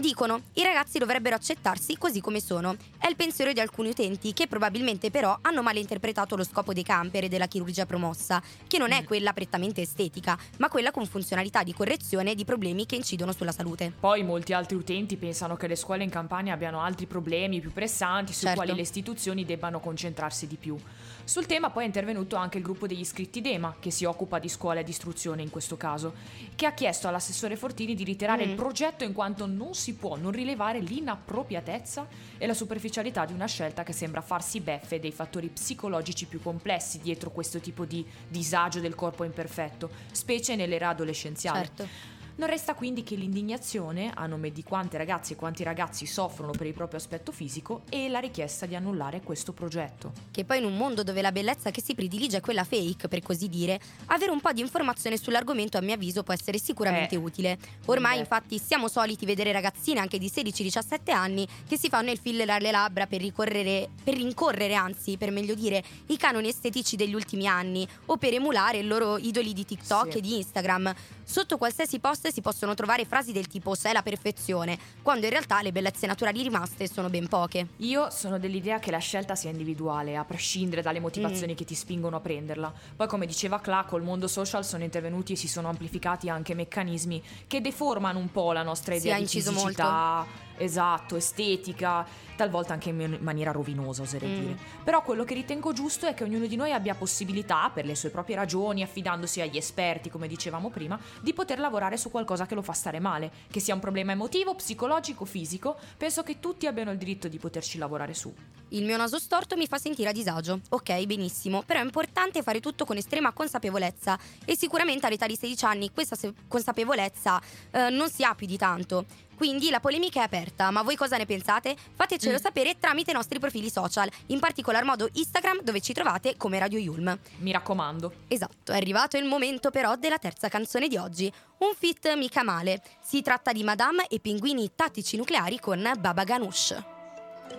Dicono, 0.03 0.43
i 0.53 0.63
ragazzi 0.63 0.99
dovrebbero 1.01 1.35
accettarsi 1.35 1.97
così 1.99 2.21
come 2.21 2.39
sono. 2.39 2.77
È 2.99 3.09
il 3.09 3.17
pensiero 3.17 3.53
di 3.53 3.59
alcuni 3.59 3.89
utenti 3.89 4.33
che 4.33 4.47
probabilmente 4.47 5.11
però 5.11 5.37
hanno 5.43 5.61
male 5.61 5.81
interpretato 5.81 6.37
lo 6.37 6.45
scopo 6.45 6.73
dei 6.73 6.85
camper 6.85 7.25
e 7.25 7.29
della 7.29 7.49
chirurgia 7.49 7.85
promossa, 7.85 8.41
che 8.69 8.79
non 8.79 8.93
è 8.93 9.03
Mm. 9.03 9.07
quella 9.07 9.33
prettamente 9.33 9.81
estetica, 9.81 10.39
ma 10.59 10.69
quella 10.69 10.93
con 10.93 11.05
funzionalità 11.05 11.65
di 11.65 11.73
correzione 11.75 12.37
di 12.37 12.45
problemi 12.45 12.87
che 12.87 12.95
incidono 12.95 13.33
sulla 13.33 13.51
salute. 13.51 13.93
Poi 13.99 14.23
molti 14.23 14.53
altri 14.53 14.77
utenti 14.77 15.17
pensano 15.17 15.57
che 15.57 15.67
le 15.67 15.75
scuole 15.75 16.05
in 16.05 16.11
Campania 16.11 16.55
abbiano 16.55 16.81
altri 16.81 17.07
problemi 17.07 17.61
più 17.61 17.73
pressanti 17.73 18.33
sui 18.33 18.43
Certo. 18.47 18.57
quali 18.61 18.75
le 18.77 18.83
istituzioni 18.83 19.45
debbano 19.45 19.81
concentrarsi 19.81 20.47
di 20.47 20.57
più. 20.57 20.77
Sul 21.25 21.47
tema 21.47 21.71
poi 21.71 21.83
è 21.83 21.87
intervenuto 21.87 22.37
anche 22.37 22.59
il 22.59 22.63
gruppo 22.65 22.87
degli 22.87 23.01
iscritti 23.01 23.41
DEMA, 23.41 23.77
che 23.81 23.91
si 23.91 24.05
occupa 24.05 24.39
di 24.39 24.49
scuola 24.49 24.79
e 24.81 24.85
di 24.85 24.91
istruzione 24.91 25.43
in 25.43 25.51
questo 25.51 25.77
caso, 25.77 26.15
che 26.55 26.67
ha 26.67 26.73
chiesto 26.73 27.09
all'assessore 27.09 27.57
Fortini 27.57 27.95
di 27.97 28.05
ritirare 28.05 28.47
Mm. 28.47 28.51
il 28.51 28.55
progetto 28.55 29.03
in 29.05 29.13
quanto 29.13 29.47
non 29.47 29.75
si 29.75 29.87
può 29.95 30.17
non 30.17 30.31
rilevare 30.31 30.81
l'inappropriatezza 30.81 32.07
e 32.37 32.47
la 32.47 32.55
superficialità 32.55 33.25
di 33.25 33.33
una 33.33 33.47
scelta 33.47 33.83
che 33.83 33.93
sembra 33.93 34.21
farsi 34.21 34.61
beffe 34.61 35.01
dei 35.01 35.13
fattori 35.13 35.49
psicologici 35.49 36.27
più 36.27 36.41
complessi 36.43 37.01
dietro 37.01 37.31
questo 37.31 37.59
tipo 37.59 37.85
di 37.85 38.05
disagio 38.29 38.81
del 38.81 38.95
corpo 38.95 39.25
imperfetto, 39.25 39.91
specie 40.13 40.57
nell'era 40.57 40.89
adolescenziale. 40.89 41.67
Certo. 41.75 42.17
Non 42.39 42.49
resta 42.49 42.75
quindi 42.75 43.03
che 43.03 43.17
l'indignazione 43.17 44.13
a 44.15 44.25
nome 44.27 44.53
di 44.53 44.63
quante 44.63 44.97
ragazze 44.97 45.33
e 45.33 45.37
quanti 45.37 45.65
ragazzi 45.65 46.07
soffrono 46.07 46.53
per 46.53 46.69
il 46.69 46.73
proprio 46.73 47.01
aspetto 47.01 47.33
fisico 47.33 47.83
e 47.91 48.09
la 48.09 48.21
richiesta 48.21 48.65
di 48.65 48.77
annullare 48.77 49.21
questo 49.23 49.53
progetto. 49.53 50.13
Che 50.31 50.45
poi 50.45 50.59
in 50.59 50.65
un 50.65 50.77
mondo 50.77 51.03
dove 51.03 51.21
la 51.21 51.33
bellezza 51.33 51.73
che 51.73 51.83
si 51.83 51.97
predilige 51.97 52.37
è 52.37 52.41
quella 52.41 52.63
fake, 52.63 53.09
per 53.09 53.23
così 53.23 53.49
dire, 53.49 53.81
avere 54.07 54.31
un 54.31 54.41
po' 54.41 54.53
di 54.53 54.61
informazione 54.61 55.17
sull'argomento 55.17 55.79
a 55.79 55.81
mio 55.81 55.95
avviso 55.95 56.23
può 56.23 56.33
essere 56.33 56.59
sicuramente 56.61 57.17
Eh, 57.17 57.19
utile. 57.19 57.59
Ormai 57.87 58.15
beh. 58.15 58.21
infatti 58.21 58.59
siamo 58.61 58.87
soliti 58.87 59.27
vedere 59.27 59.51
ragazzine 59.51 59.99
anche 59.99 60.19
di 60.19 60.31
16-17 60.33 61.11
anni 61.11 61.45
che 61.67 61.77
si 61.77 61.89
fanno 61.89 62.13
il 62.13 62.19
filler 62.21 62.63
le 62.63 62.71
labbra 62.71 63.09
per 63.09 63.21
ricorrere, 63.21 63.89
per 64.05 64.15
rincorrere 64.15 64.75
anzi, 64.75 65.17
per 65.17 65.33
meglio 65.33 65.55
dire, 65.55 65.83
i 66.07 66.17
canoni 66.17 66.47
estetici 66.51 66.95
degli 66.95 67.15
ultimi 67.15 67.49
anni 67.49 67.85
o 68.07 68.17
per 68.17 68.33
emulare 68.33 68.79
i 68.79 68.85
loro 68.85 69.19
idoli 69.19 69.53
di 69.53 69.65
TikTok 69.65 70.13
Sì. 70.13 70.19
e 70.19 70.21
di 70.21 70.37
Instagram. 70.37 70.95
Sotto 71.25 71.59
qualsiasi 71.59 71.99
post 71.99 72.27
si 72.33 72.41
possono 72.41 72.75
trovare 72.75 73.05
frasi 73.05 73.33
del 73.33 73.47
tipo 73.47 73.75
sei 73.75 73.93
la 73.93 74.03
perfezione, 74.03 74.79
quando 75.03 75.25
in 75.27 75.31
realtà 75.33 75.63
le 75.63 75.73
bellezze 75.73 76.07
naturali 76.07 76.43
rimaste 76.43 76.89
sono 76.89 77.09
ben 77.09 77.29
poche. 77.29 77.69
Io 77.79 78.11
sono 78.11 78.39
dell'idea 78.39 78.79
che 78.79 78.91
la 78.91 78.99
scelta 78.99 79.35
sia 79.35 79.51
individuale, 79.51 80.17
a 80.17 80.25
prescindere 80.25 80.83
dalle 80.83 81.01
motivazioni 81.01 81.53
Mm. 81.53 81.57
che 81.57 81.65
ti 81.65 81.75
spingono 81.75 82.17
a 82.17 82.21
prenderla. 82.21 82.73
Poi, 82.97 83.07
come 83.07 83.27
diceva 83.27 83.61
Cla, 83.61 83.85
col 83.89 84.03
mondo 84.03 84.29
social 84.29 84.65
sono 84.65 84.85
intervenuti 84.85 85.33
e 85.33 85.37
si 85.37 85.49
sono 85.49 85.69
amplificati 85.69 86.29
anche 86.29 86.55
meccanismi 86.55 87.23
che 87.47 87.61
deformano 87.61 88.19
un 88.19 88.31
po' 88.31 88.53
la 88.53 88.63
nostra 88.63 88.93
Sì, 88.95 89.01
idea 89.01 89.17
ha 89.17 89.19
di 89.19 89.27
fisicità, 89.27 90.27
esatto, 90.59 91.17
estetica, 91.17 92.07
talvolta 92.37 92.73
anche 92.73 92.91
in 92.91 93.19
maniera 93.21 93.51
rovinosa, 93.51 94.03
oserei 94.03 94.29
Mm. 94.29 94.41
dire. 94.41 94.57
Però 94.85 95.03
quello 95.03 95.25
che 95.25 95.35
ritengo 95.35 95.73
giusto 95.73 96.07
è 96.07 96.15
che 96.15 96.25
ognuno 96.25 96.47
di 96.47 96.57
noi 96.57 96.73
abbia 96.73 96.95
possibilità, 96.95 97.71
per 97.73 97.85
le 97.85 97.95
sue 97.95 98.11
proprie 98.11 98.37
ragioni, 98.37 98.83
affidandosi 98.83 99.41
agli 99.41 99.57
esperti, 99.57 100.11
come 100.11 100.29
dicevamo 100.29 100.71
prima, 100.71 100.99
di 101.21 101.33
poter 101.33 101.59
lavorare 101.59 101.97
su 101.97 102.11
qualcosa 102.11 102.47
che 102.47 102.55
lo 102.55 102.63
fa 102.63 102.73
stare 102.73 103.01
male, 103.01 103.31
che 103.51 103.61
sia 103.61 103.75
un 103.75 103.81
problema 103.81 104.13
emotivo, 104.13 104.55
psicologico, 104.55 105.25
fisico. 105.25 105.77
Penso 105.97 106.23
che 106.23 106.39
tutti 106.41 106.67
abbiano 106.67 106.91
il 106.93 106.99
diritto 106.99 107.29
di 107.29 107.39
poterci 107.39 107.79
lavorare 107.79 108.15
su. 108.15 108.33
Il 108.71 108.85
mio 108.85 108.99
naso 108.99 109.19
storto 109.19 109.57
mi 109.57 109.67
fa 109.67 109.79
sentire 109.79 110.11
a 110.11 110.13
disagio. 110.13 110.61
Ok, 110.69 111.05
benissimo, 111.07 111.63
però 111.65 111.81
è 111.81 111.85
importante 111.85 112.43
fare 112.43 112.61
tutto 112.61 112.85
con 112.85 112.97
estrema 112.99 113.33
consapevolezza 113.33 114.19
e 114.45 114.57
sicuramente 114.57 115.07
all'età 115.07 115.27
di 115.27 115.37
16 115.37 115.65
anni 115.65 115.91
questa 115.93 116.17
consapevolezza 116.47 117.41
eh, 117.71 117.89
non 117.91 118.11
si 118.11 118.25
ha 118.25 118.35
più 118.35 118.47
di 118.47 118.57
tanto. 118.59 119.07
Quindi 119.37 119.71
la 119.71 119.79
polemica 119.79 120.21
è 120.21 120.25
aperta, 120.25 120.48
ma 120.71 120.83
voi 120.83 120.97
cosa 120.97 121.17
ne 121.17 121.27
pensate? 121.27 121.77
Fatecelo 121.95 122.37
Mm. 122.39 122.41
sapere 122.41 122.79
tramite 122.79 123.11
i 123.11 123.15
nostri 123.15 123.39
profili 123.39 123.71
social, 123.71 124.11
in 124.27 124.39
particolar 124.39 124.85
modo 124.85 125.09
Instagram 125.13 125.61
dove 125.63 125.81
ci 125.81 125.93
trovate 125.93 126.37
come 126.37 126.59
Radio 126.59 126.79
Yulm. 126.79 127.19
Mi 127.39 127.53
raccomando. 127.53 128.13
Esatto, 128.29 128.73
è 128.73 128.77
arrivato 128.77 129.17
il 129.17 129.25
momento 129.25 129.71
però 129.71 129.97
della 129.97 130.19
terza 130.19 130.49
canzone 130.49 130.89
di 130.89 130.97
oggi, 130.97 131.33
un 131.59 131.73
fit 131.77 132.15
mica 132.17 132.43
male. 132.43 132.83
Si 133.01 133.23
tratta 133.23 133.53
di 133.53 133.63
Madame 133.63 134.07
e 134.09 134.21
pinguini 134.21 134.71
tattici 134.75 135.17
nucleari 135.17 135.59
con 135.59 135.91
Baba 135.99 136.25
Ganoush. 136.25 136.77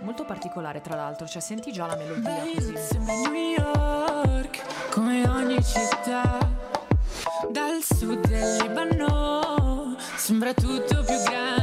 Molto 0.02 0.24
particolare, 0.24 0.82
tra 0.82 0.96
l'altro, 0.96 1.28
cioè 1.28 1.42
senti 1.42 1.72
già 1.72 1.86
la 1.86 1.96
melodia 1.96 2.42
così. 2.54 2.98
New 3.00 3.34
York, 3.34 4.90
come 4.92 5.28
ogni 5.28 5.62
città. 5.64 6.38
Dal 7.50 7.82
sud 7.84 8.28
del 8.28 8.58
Libano 8.62 9.96
sembra 10.16 10.54
tutto 10.54 11.04
più 11.04 11.18
grande. 11.24 11.59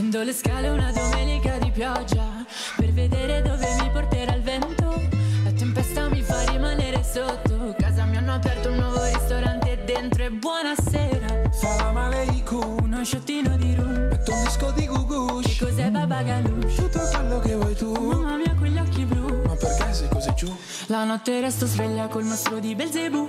Scendo 0.00 0.22
le 0.22 0.32
scale 0.32 0.70
una 0.70 0.90
domenica 0.92 1.58
di 1.58 1.70
pioggia 1.70 2.42
per 2.76 2.90
vedere 2.90 3.42
dove 3.42 3.66
mi 3.82 3.90
porterà 3.90 4.34
il 4.34 4.40
vento. 4.40 4.98
La 5.44 5.52
tempesta 5.52 6.08
mi 6.08 6.22
fa 6.22 6.40
rimanere 6.50 7.04
sotto. 7.04 7.74
Casa 7.76 8.06
mi 8.06 8.16
hanno 8.16 8.32
aperto 8.32 8.70
un 8.70 8.76
nuovo 8.76 9.04
ristorante 9.04 9.78
dentro 9.84 10.24
e 10.24 10.30
buonasera. 10.30 11.50
Salam 11.52 11.98
aleikum 11.98 12.78
Uno 12.82 13.04
sciottino 13.04 13.58
di 13.58 13.74
rum. 13.74 14.08
Metto 14.08 14.32
un 14.32 14.42
disco 14.42 14.70
di 14.70 14.80
Che 14.80 14.86
Gugush 14.86 15.58
cos'è 15.58 15.90
Baba 15.90 16.22
Ganoush? 16.22 16.76
Tutto 16.76 17.00
quello 17.14 17.38
che 17.40 17.54
vuoi 17.56 17.74
tu 17.74 17.92
Mamma 17.92 18.36
mia, 18.36 18.54
quegli 18.58 18.78
occhi 18.78 19.04
blu. 19.04 19.42
Ma 19.46 19.54
perché 19.54 19.92
sei 19.92 20.08
così 20.08 20.32
giù? 20.34 20.56
La 20.86 21.04
notte 21.04 21.38
resto 21.42 21.66
sveglia 21.66 22.06
col 22.06 22.24
mostro 22.24 22.58
di 22.58 22.74
Belzebù 22.74 23.28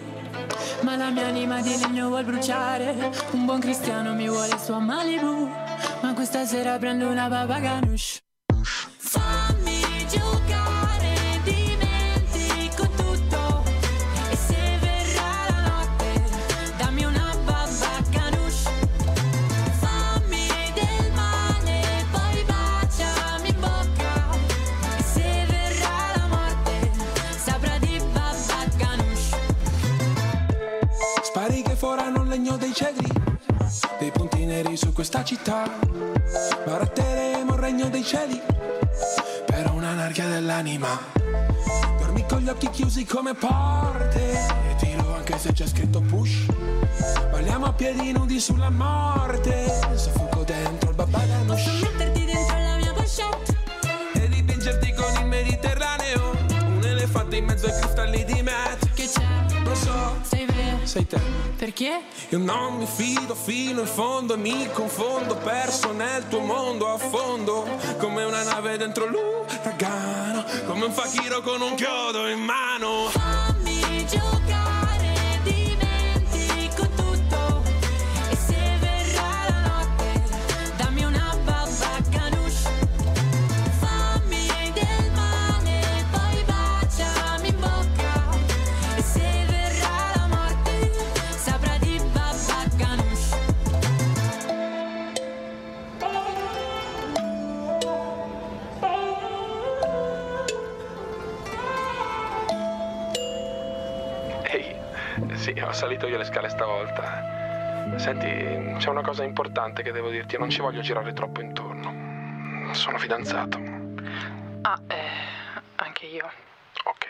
Ma 0.84 0.96
la 0.96 1.10
mia 1.10 1.28
anima 1.28 1.60
di 1.60 1.78
legno 1.78 2.08
vuol 2.08 2.24
bruciare 2.24 3.12
Un 3.32 3.44
buon 3.44 3.60
cristiano 3.60 4.14
mi 4.14 4.30
vuole 4.30 4.58
su 4.58 4.72
a 4.72 4.80
Malibu 4.80 5.71
Ma 6.02 6.14
questa 6.14 6.46
sera 6.46 6.78
prendo 6.80 7.08
una 7.08 7.28
baba 7.28 7.60
ganoush. 7.60 8.20
Fammi 8.98 10.08
giocare, 10.10 11.40
dimentico 11.44 12.88
tutto. 12.96 13.64
E 14.32 14.36
se 14.36 14.78
verrà 14.80 15.46
la 15.50 15.62
notte, 15.70 16.24
dammi 16.78 17.04
una 17.04 17.36
baba 17.46 18.02
ganoush. 18.10 18.64
Fammi 19.80 20.48
del 20.74 21.12
male, 21.14 22.06
poi 22.12 22.44
baciami 22.46 23.50
in 23.50 23.60
bocca. 23.60 24.38
E 24.98 25.04
se 25.04 25.46
verrà 25.48 26.16
la 26.16 26.28
morte, 26.28 26.92
saprà 27.38 27.78
di 27.78 28.02
baba 28.12 28.66
ganoush. 28.76 29.36
Spari 31.22 31.62
che 31.62 31.76
forano 31.76 32.24
il 32.24 32.28
legno 32.28 32.58
dei 32.58 32.74
cedri 32.74 33.08
Dei 34.00 34.12
punti 34.12 34.46
neri 34.46 34.76
su 34.76 34.92
questa 34.94 35.24
città 35.24 35.71
cieli 38.12 38.42
Per 39.46 39.72
un'anarchia 39.72 40.28
dell'anima. 40.28 41.00
Dormi 41.98 42.26
con 42.28 42.40
gli 42.40 42.50
occhi 42.50 42.70
chiusi 42.70 43.06
come 43.06 43.34
porte. 43.34 44.34
E 44.70 44.76
tiro 44.78 45.16
anche 45.16 45.38
se 45.38 45.54
c'è 45.54 45.66
scritto 45.66 46.02
push. 46.02 46.46
Balliamo 47.32 47.68
a 47.68 47.74
piedi 47.74 48.12
nudi 48.12 48.42
sulla 48.42 48.70
morte. 48.70 49.66
Soffoco 49.96 50.44
dentro 50.44 50.90
il 50.90 50.96
Posso 50.96 51.10
babaganush 51.10 51.82
metterti 51.84 52.26
dentro 52.26 52.58
la 52.58 52.76
mia 52.76 52.92
pochette? 52.92 53.58
E 54.16 54.28
dipingerti 54.28 54.94
con 54.94 55.14
il 55.22 55.28
Mediterraneo. 55.28 56.32
Un 56.66 56.84
elefante 56.84 57.38
in 57.38 57.46
mezzo 57.46 57.68
ai 57.68 57.80
cristalli 57.80 58.26
di 58.26 58.42
Matt 58.42 58.81
Sei 60.92 61.08
te. 61.08 61.18
Perché? 61.56 62.02
Io 62.32 62.38
non 62.38 62.76
mi 62.76 62.86
fido 62.86 63.34
fino 63.34 63.80
in 63.80 63.88
fondo 63.88 64.34
e 64.34 64.38
mi 64.38 64.70
confondo 64.74 65.38
Perso 65.38 65.94
nel 65.94 66.28
tuo 66.28 66.42
mondo 66.42 66.92
a 66.92 66.98
fondo 66.98 67.66
Come 67.98 68.26
una 68.26 68.44
nave 68.44 68.76
dentro 68.76 69.06
l'uragano 69.06 70.44
Come 70.66 70.88
un 70.88 70.92
fakiro 70.92 71.40
con 71.40 71.62
un 71.62 71.76
chiodo 71.76 72.28
in 72.28 72.40
mano. 72.40 73.08
Fammi 73.08 74.06
giocare, 74.06 74.61
sì, 105.42 105.60
ho 105.60 105.72
salito 105.72 106.06
io 106.06 106.18
le 106.18 106.24
scale 106.24 106.50
stavolta 106.50 107.40
Senti, 107.96 108.76
c'è 108.78 108.90
una 108.90 109.02
cosa 109.02 109.24
importante 109.24 109.82
che 109.82 109.92
devo 109.92 110.10
dirti 110.12 110.38
Non 110.38 110.52
ci 110.52 110.62
voglio 110.62 110.82
girare 110.82 111.14
troppo 111.14 111.42
intorno. 111.42 112.74
Sono 112.74 112.98
fidanzato. 113.00 113.60
Ah, 114.62 114.80
eh, 114.88 115.60
anche 115.76 116.06
io. 116.06 116.30
Ok. 116.86 117.08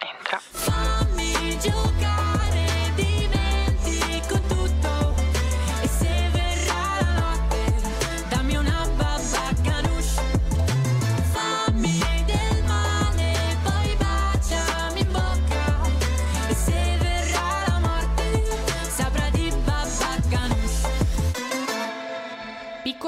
Entra. 0.00 0.38
Fammi 0.40 1.58
giocare, 1.58 2.29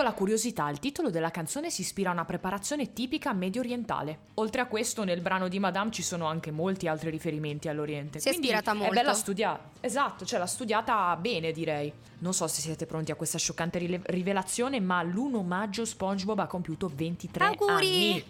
Piccola 0.03 0.19
curiosità, 0.19 0.69
il 0.69 0.81
titolo 0.81 1.11
della 1.11 1.31
canzone 1.31 1.71
si 1.71 1.83
ispira 1.83 2.11
a 2.11 2.13
una 2.13 2.25
preparazione 2.25 2.93
tipica 2.93 3.33
medio 3.33 3.61
orientale. 3.61 4.19
Oltre 4.35 4.61
a 4.61 4.67
questo, 4.67 5.05
nel 5.05 5.21
brano 5.21 5.47
di 5.47 5.61
Madame 5.61 5.93
ci 5.93 6.03
sono 6.03 6.27
anche 6.27 6.51
molti 6.51 6.89
altri 6.89 7.09
riferimenti 7.09 7.69
all'Oriente. 7.69 8.19
Si 8.19 8.27
è 8.29 8.33
ispirata 8.33 8.73
È 8.73 8.75
molto. 8.75 8.95
bella 8.95 9.15
studiata. 9.15 9.71
Esatto, 9.79 10.25
cioè 10.25 10.41
l'ha 10.41 10.47
studiata 10.47 11.15
bene, 11.15 11.53
direi. 11.53 11.93
Non 12.19 12.35
so 12.35 12.49
se 12.49 12.61
siete 12.63 12.85
pronti 12.85 13.13
a 13.13 13.15
questa 13.15 13.39
scioccante 13.39 13.79
rivelazione, 14.07 14.81
ma 14.81 15.01
l'1 15.05 15.45
maggio 15.45 15.85
SpongeBob 15.85 16.41
ha 16.41 16.47
compiuto 16.49 16.91
23 16.93 17.45
Auguri! 17.45 17.71
anni. 17.71 18.25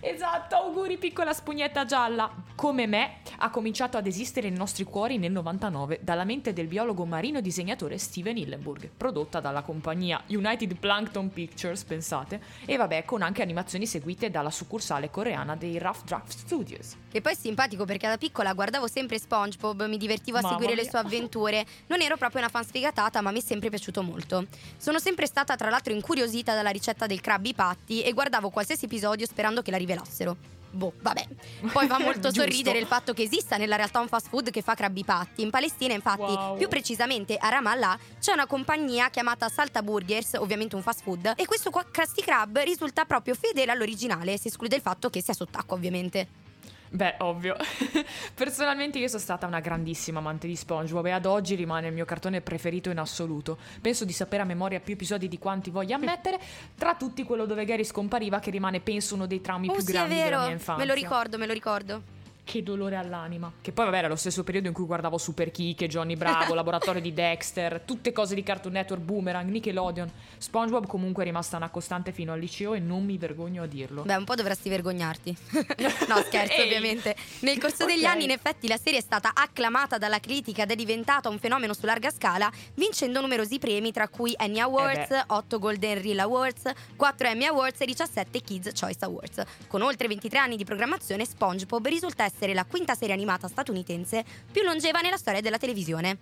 Esatto, 0.00 0.54
auguri 0.54 0.96
piccola 0.96 1.32
spugnetta 1.32 1.84
gialla. 1.84 2.30
Come 2.54 2.86
me, 2.86 3.16
ha 3.38 3.50
cominciato 3.50 3.96
ad 3.96 4.06
esistere 4.06 4.48
nei 4.48 4.58
nostri 4.58 4.84
cuori 4.84 5.18
nel 5.18 5.32
99 5.32 6.00
dalla 6.02 6.24
mente 6.24 6.52
del 6.52 6.68
biologo 6.68 7.04
marino 7.04 7.40
disegnatore 7.40 7.98
Steven 7.98 8.36
Hillenburg, 8.36 8.90
prodotta 8.96 9.40
dalla 9.40 9.62
compagnia 9.62 10.22
United 10.28 10.76
Plankton 10.76 11.32
Pictures, 11.32 11.82
pensate, 11.84 12.40
e 12.64 12.76
vabbè, 12.76 13.04
con 13.04 13.22
anche 13.22 13.42
animazioni 13.42 13.86
seguite 13.86 14.30
dalla 14.30 14.50
succursale 14.50 15.10
coreana 15.10 15.56
dei 15.56 15.78
Rough 15.78 16.04
Draft 16.04 16.30
Studios. 16.30 16.96
Che 17.10 17.20
poi 17.20 17.32
è 17.32 17.36
simpatico 17.36 17.84
perché 17.84 18.06
da 18.06 18.18
piccola 18.18 18.52
guardavo 18.52 18.86
sempre 18.86 19.18
SpongeBob, 19.18 19.86
mi 19.86 19.96
divertivo 19.96 20.38
a 20.38 20.40
Mamma 20.40 20.54
seguire 20.54 20.74
le 20.76 20.82
mia. 20.82 20.90
sue 20.90 21.00
avventure. 21.00 21.66
Non 21.86 22.00
ero 22.00 22.16
proprio 22.16 22.40
una 22.40 22.50
fan 22.50 22.64
sfigatata, 22.64 23.20
ma 23.20 23.30
mi 23.30 23.38
è 23.38 23.42
sempre 23.42 23.68
piaciuto 23.68 24.02
molto. 24.02 24.46
Sono 24.76 24.98
sempre 24.98 25.26
stata 25.26 25.56
tra 25.56 25.70
l'altro 25.70 25.92
incuriosita 25.92 26.54
dalla 26.54 26.70
ricetta 26.70 27.06
del 27.06 27.20
Krabby 27.20 27.54
Patty 27.54 28.00
e 28.00 28.12
guardavo 28.12 28.50
qualsiasi 28.50 28.84
episodio 28.84 29.26
sperando 29.26 29.62
che 29.62 29.70
la 29.70 29.76
rivelassero. 29.88 30.36
Boh, 30.70 30.92
vabbè. 31.00 31.26
Poi 31.72 31.86
fa 31.86 31.98
molto 31.98 32.30
sorridere 32.30 32.78
il 32.78 32.86
fatto 32.86 33.14
che 33.14 33.22
esista 33.22 33.56
nella 33.56 33.76
realtà 33.76 34.00
un 34.00 34.08
fast 34.08 34.28
food 34.28 34.50
che 34.50 34.60
fa 34.60 34.74
Krabby 34.74 35.02
Patty. 35.02 35.42
In 35.42 35.50
Palestina, 35.50 35.94
infatti, 35.94 36.20
Wow. 36.20 36.58
più 36.58 36.68
precisamente 36.68 37.36
a 37.36 37.48
Ramallah, 37.48 37.98
c'è 38.20 38.32
una 38.32 38.46
compagnia 38.46 39.08
chiamata 39.08 39.48
Salta 39.48 39.82
Burgers, 39.82 40.34
ovviamente 40.34 40.76
un 40.76 40.82
fast 40.82 41.02
food, 41.02 41.32
e 41.36 41.46
questo 41.46 41.70
qua 41.70 41.84
Krusty 41.90 42.20
Krab 42.20 42.58
risulta 42.58 43.06
proprio 43.06 43.34
fedele 43.34 43.72
all'originale, 43.72 44.36
si 44.36 44.48
esclude 44.48 44.76
il 44.76 44.82
fatto 44.82 45.08
che 45.08 45.22
sia 45.22 45.32
sott'acqua, 45.32 45.74
ovviamente. 45.74 46.46
Beh, 46.90 47.16
ovvio. 47.18 47.56
Personalmente 48.34 48.98
io 48.98 49.08
sono 49.08 49.20
stata 49.20 49.46
una 49.46 49.60
grandissima 49.60 50.18
amante 50.18 50.46
di 50.46 50.56
SpongeBob 50.56 51.06
e 51.06 51.10
ad 51.10 51.26
oggi 51.26 51.54
rimane 51.54 51.88
il 51.88 51.92
mio 51.92 52.04
cartone 52.04 52.40
preferito 52.40 52.90
in 52.90 52.98
assoluto. 52.98 53.58
Penso 53.80 54.04
di 54.04 54.12
sapere 54.12 54.42
a 54.42 54.46
memoria 54.46 54.80
più 54.80 54.94
episodi 54.94 55.28
di 55.28 55.38
quanti 55.38 55.70
voglia 55.70 55.96
ammettere, 55.96 56.38
tra 56.76 56.94
tutti 56.94 57.22
quello 57.24 57.46
dove 57.46 57.64
Gary 57.64 57.84
scompariva 57.84 58.38
che 58.38 58.50
rimane 58.50 58.80
penso 58.80 59.14
uno 59.14 59.26
dei 59.26 59.40
traumi 59.40 59.68
Oh 59.68 59.72
più 59.72 59.82
sì, 59.82 59.90
è 59.90 59.92
grandi 59.92 60.14
della 60.14 60.38
mia 60.44 60.50
infanzia. 60.50 60.84
me 60.84 60.86
lo 60.86 60.94
ricordo, 60.94 61.38
me 61.38 61.46
lo 61.46 61.52
ricordo. 61.52 62.02
Che 62.48 62.62
dolore 62.62 62.96
all'anima. 62.96 63.52
Che 63.60 63.72
poi, 63.72 63.84
vabbè, 63.84 63.98
era 63.98 64.08
lo 64.08 64.16
stesso 64.16 64.42
periodo 64.42 64.68
in 64.68 64.72
cui 64.72 64.86
guardavo 64.86 65.18
Super 65.18 65.50
Kick, 65.50 65.84
Johnny 65.84 66.16
Bravo, 66.16 66.54
Laboratorio 66.56 67.02
di 67.02 67.12
Dexter, 67.12 67.82
tutte 67.84 68.10
cose 68.10 68.34
di 68.34 68.42
Cartoon 68.42 68.72
Network, 68.72 69.02
Boomerang, 69.02 69.50
Nickelodeon. 69.50 70.10
SpongeBob 70.38 70.86
comunque 70.86 71.24
è 71.24 71.26
rimasta 71.26 71.58
una 71.58 71.68
costante 71.68 72.10
fino 72.10 72.32
al 72.32 72.38
liceo 72.38 72.72
e 72.72 72.78
non 72.78 73.04
mi 73.04 73.18
vergogno 73.18 73.64
a 73.64 73.66
dirlo. 73.66 74.02
Beh, 74.04 74.14
un 74.14 74.24
po' 74.24 74.34
dovresti 74.34 74.70
vergognarti. 74.70 75.36
no, 76.08 76.22
scherzo, 76.24 76.62
ovviamente. 76.62 77.14
Nel 77.40 77.58
corso 77.60 77.84
degli 77.84 78.04
Ok. 78.04 78.06
anni, 78.08 78.24
in 78.24 78.30
effetti, 78.30 78.66
la 78.66 78.78
serie 78.78 79.00
è 79.00 79.02
stata 79.02 79.32
acclamata 79.34 79.98
dalla 79.98 80.18
critica 80.18 80.62
ed 80.62 80.70
è 80.70 80.74
diventata 80.74 81.28
un 81.28 81.38
fenomeno 81.38 81.74
su 81.74 81.84
larga 81.84 82.10
scala, 82.10 82.50
vincendo 82.74 83.20
numerosi 83.20 83.58
premi, 83.58 83.92
tra 83.92 84.08
cui 84.08 84.32
Annie 84.38 84.62
Awards, 84.62 85.10
Eh 85.10 85.14
beh. 85.16 85.24
8 85.34 85.58
Golden 85.58 86.00
Reel 86.00 86.20
Awards, 86.20 86.70
4 86.96 87.28
Emmy 87.28 87.44
Awards 87.44 87.82
e 87.82 87.84
17 87.84 88.40
Kids 88.40 88.70
Choice 88.80 89.04
Awards. 89.04 89.42
Con 89.66 89.82
oltre 89.82 90.08
23 90.08 90.38
anni 90.38 90.56
di 90.56 90.64
programmazione, 90.64 91.26
SpongeBob 91.26 91.86
risulta 91.86 92.24
essere 92.24 92.36
la 92.46 92.64
quinta 92.64 92.94
serie 92.94 93.14
animata 93.14 93.48
statunitense 93.48 94.24
più 94.50 94.62
longeva 94.62 95.00
nella 95.00 95.16
storia 95.16 95.40
della 95.40 95.58
televisione. 95.58 96.18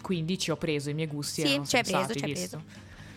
Quindi 0.00 0.38
ci 0.38 0.50
ho 0.50 0.56
preso 0.56 0.90
i 0.90 0.94
miei 0.94 1.06
gusti. 1.06 1.46
Sì, 1.46 1.60
ci 1.66 1.76
hai 1.76 1.82
preso, 1.82 2.14
ci 2.14 2.24
hai 2.24 2.32
visto? 2.32 2.62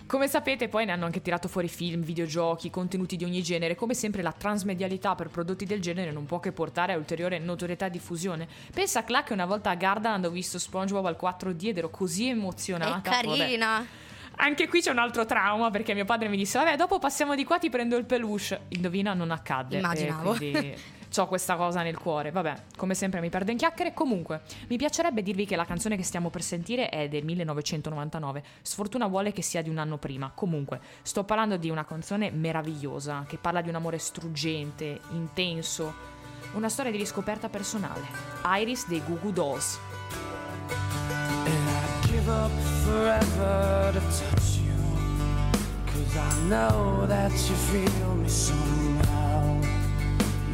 Come 0.07 0.27
sapete, 0.27 0.67
poi 0.67 0.85
ne 0.85 0.91
hanno 0.91 1.05
anche 1.05 1.21
tirato 1.21 1.47
fuori 1.47 1.67
film, 1.67 2.03
videogiochi, 2.03 2.69
contenuti 2.69 3.15
di 3.15 3.23
ogni 3.23 3.41
genere. 3.41 3.73
Come 3.73 3.95
sempre, 3.95 4.21
la 4.21 4.31
transmedialità 4.31 5.15
per 5.15 5.29
prodotti 5.29 5.65
del 5.65 5.81
genere 5.81 6.11
non 6.11 6.25
può 6.25 6.39
che 6.39 6.51
portare 6.51 6.93
a 6.93 6.97
ulteriore 6.97 7.39
notorietà 7.39 7.87
e 7.87 7.89
diffusione. 7.89 8.47
Pensa 8.71 8.99
a 8.99 9.03
Cla 9.03 9.23
che 9.23 9.33
una 9.33 9.47
volta 9.47 9.71
a 9.71 9.75
Gardaland 9.75 10.25
ho 10.25 10.29
visto 10.29 10.59
SpongeBob 10.59 11.07
al 11.07 11.17
4D 11.19 11.67
ed 11.67 11.77
ero 11.79 11.89
così 11.89 12.29
emozionata. 12.29 13.09
è 13.09 13.23
carina. 13.23 13.77
Vabbè. 13.77 13.87
Anche 14.37 14.67
qui 14.67 14.81
c'è 14.81 14.91
un 14.91 14.99
altro 14.99 15.25
trauma 15.25 15.71
perché 15.71 15.95
mio 15.95 16.05
padre 16.05 16.27
mi 16.27 16.37
disse: 16.37 16.59
Vabbè, 16.59 16.75
dopo 16.75 16.99
passiamo 16.99 17.33
di 17.33 17.43
qua, 17.43 17.57
ti 17.57 17.71
prendo 17.71 17.97
il 17.97 18.05
peluche. 18.05 18.61
Indovina, 18.69 19.15
non 19.15 19.31
accadde. 19.31 19.77
Immaginavo. 19.77 20.33
E 20.33 20.37
quindi 20.37 20.75
ho 21.17 21.27
questa 21.27 21.55
cosa 21.55 21.81
nel 21.81 21.97
cuore. 21.97 22.31
Vabbè, 22.31 22.55
come 22.77 22.93
sempre 22.93 23.19
mi 23.21 23.29
perdo 23.29 23.51
in 23.51 23.57
chiacchiere. 23.57 23.93
Comunque, 23.93 24.41
mi 24.67 24.77
piacerebbe 24.77 25.21
dirvi 25.21 25.45
che 25.45 25.55
la 25.55 25.65
canzone 25.65 25.95
che 25.95 26.03
stiamo 26.03 26.29
per 26.29 26.41
sentire 26.41 26.89
è 26.89 27.07
del 27.07 27.25
1999. 27.25 28.43
Sfortuna 28.61 29.07
vuole 29.07 29.31
che 29.31 29.41
sia 29.41 29.61
di 29.61 29.69
un 29.69 29.77
anno 29.77 29.97
prima. 29.97 30.31
Comunque, 30.33 30.79
sto 31.01 31.23
parlando 31.23 31.57
di 31.57 31.69
una 31.69 31.85
canzone 31.85 32.31
meravigliosa 32.31 33.25
che 33.27 33.37
parla 33.37 33.61
di 33.61 33.69
un 33.69 33.75
amore 33.75 33.97
struggente, 33.97 34.99
intenso. 35.11 35.93
Una 36.53 36.69
storia 36.69 36.91
di 36.91 36.97
riscoperta 36.97 37.49
personale. 37.49 38.01
Iris 38.59 38.87
dei 38.87 39.01
Goo 39.05 39.19
Goo 39.19 39.31
Dolls. 39.31 39.79
Up 42.27 42.49
forever 42.83 43.91
to 43.93 43.99
touch 43.99 44.57
you. 44.57 44.73
Cause 45.85 46.17
I 46.17 46.49
know 46.49 47.05
that 47.05 47.31
you 47.31 47.55
feel 47.55 48.15
me 48.15 48.27
somehow. 48.27 48.94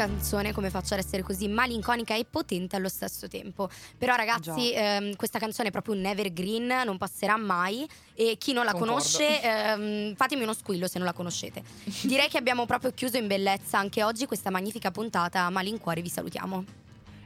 canzone, 0.00 0.54
come 0.54 0.70
faccio 0.70 0.94
ad 0.94 1.00
essere 1.00 1.22
così 1.22 1.46
malinconica 1.46 2.14
e 2.16 2.24
potente 2.24 2.74
allo 2.74 2.88
stesso 2.88 3.28
tempo. 3.28 3.68
Però 3.98 4.14
ragazzi, 4.14 4.72
ehm, 4.72 5.14
questa 5.14 5.38
canzone 5.38 5.68
è 5.68 5.70
proprio 5.70 5.94
un 5.94 6.06
evergreen, 6.06 6.66
non 6.86 6.96
passerà 6.96 7.36
mai 7.36 7.86
e 8.14 8.36
chi 8.38 8.54
non 8.54 8.64
la 8.64 8.72
Concordo. 8.72 8.94
conosce, 8.94 9.42
ehm, 9.42 10.14
fatemi 10.14 10.42
uno 10.42 10.54
squillo 10.54 10.88
se 10.88 10.96
non 10.96 11.06
la 11.06 11.12
conoscete. 11.12 11.62
Direi 12.02 12.28
che 12.28 12.38
abbiamo 12.38 12.64
proprio 12.64 12.92
chiuso 12.92 13.18
in 13.18 13.26
bellezza 13.26 13.76
anche 13.76 14.02
oggi 14.02 14.24
questa 14.24 14.48
magnifica 14.48 14.90
puntata, 14.90 15.50
malincuore 15.50 16.00
vi 16.00 16.08
salutiamo. 16.08 16.79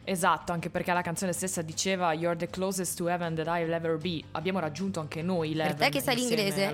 Esatto, 0.05 0.53
anche 0.53 0.69
perché 0.71 0.93
la 0.93 1.03
canzone 1.03 1.33
stessa 1.33 1.63
diceva 1.63 2.13
You're 2.13 2.37
the 2.37 2.49
closest 2.49 2.97
to 2.99 3.09
heaven 3.09 3.35
that 3.35 3.47
I'll 3.47 3.73
ever 3.73 3.97
be. 3.97 4.23
Abbiamo 4.33 4.59
raggiunto 4.59 5.01
anche 5.01 5.23
noi 5.23 5.55
l'heaven 5.55 5.77
te 5.77 5.89
che 5.89 6.01
sai 6.01 6.17
l'inglese? 6.17 6.73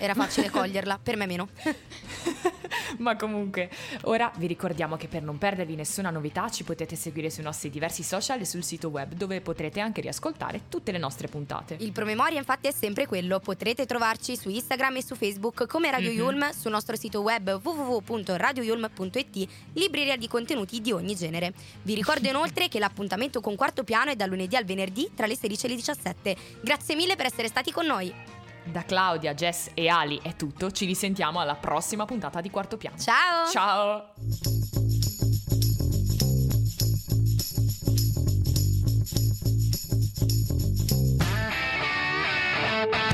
Era 0.00 0.14
facile 0.14 0.48
coglierla, 0.50 1.00
per 1.02 1.16
me 1.16 1.26
meno. 1.26 1.48
Ma 2.98 3.16
comunque, 3.16 3.70
ora 4.02 4.30
vi 4.36 4.46
ricordiamo 4.46 4.96
che 4.96 5.08
per 5.08 5.22
non 5.22 5.38
perdervi 5.38 5.74
nessuna 5.74 6.10
novità 6.10 6.48
ci 6.48 6.64
potete 6.64 6.96
seguire 6.96 7.30
sui 7.30 7.42
nostri 7.42 7.68
diversi 7.70 8.02
social 8.02 8.40
e 8.40 8.44
sul 8.44 8.62
sito 8.64 8.88
web 8.88 9.12
dove 9.14 9.40
potrete 9.40 9.80
anche 9.80 10.00
riascoltare 10.00 10.62
tutte 10.68 10.92
le 10.92 10.98
nostre 10.98 11.28
puntate. 11.28 11.76
Il 11.80 11.92
promemoria 11.92 12.38
infatti 12.38 12.68
è 12.68 12.72
sempre 12.72 13.06
quello, 13.06 13.40
potrete 13.40 13.86
trovarci 13.86 14.36
su 14.36 14.48
Instagram 14.48 14.96
e 14.96 15.02
su 15.04 15.14
Facebook 15.16 15.66
come 15.66 15.90
Radio 15.90 16.10
Mhm. 16.10 16.16
Yulm, 16.16 16.50
sul 16.52 16.70
nostro 16.70 16.96
sito 16.96 17.20
web 17.20 17.60
www.radioyulm.it, 17.62 19.48
libreria 19.74 20.16
di 20.16 20.28
contenuti 20.28 20.80
di 20.80 20.92
ogni 20.92 21.14
genere. 21.14 21.52
Vi 21.82 21.94
ricordo 21.94 22.28
inoltre 22.28 22.57
Inoltre 22.58 22.68
che 22.68 22.80
l'appuntamento 22.80 23.40
con 23.40 23.54
Quarto 23.54 23.84
Piano 23.84 24.10
è 24.10 24.16
da 24.16 24.26
lunedì 24.26 24.56
al 24.56 24.64
venerdì 24.64 25.12
tra 25.14 25.26
le 25.26 25.36
16 25.36 25.66
e 25.66 25.68
le 25.68 25.74
17. 25.76 26.36
Grazie 26.60 26.96
mille 26.96 27.14
per 27.14 27.26
essere 27.26 27.46
stati 27.46 27.70
con 27.70 27.86
noi. 27.86 28.12
Da 28.64 28.82
Claudia, 28.82 29.32
Jess 29.32 29.70
e 29.74 29.86
Ali 29.88 30.18
è 30.20 30.34
tutto, 30.34 30.72
ci 30.72 30.84
risentiamo 30.84 31.38
alla 31.38 31.54
prossima 31.54 32.04
puntata 32.04 32.40
di 32.40 32.50
Quarto 32.50 32.76
Piano. 32.76 32.98
Ciao! 32.98 33.48
Ciao! 33.48 34.12
Bye. 42.90 43.07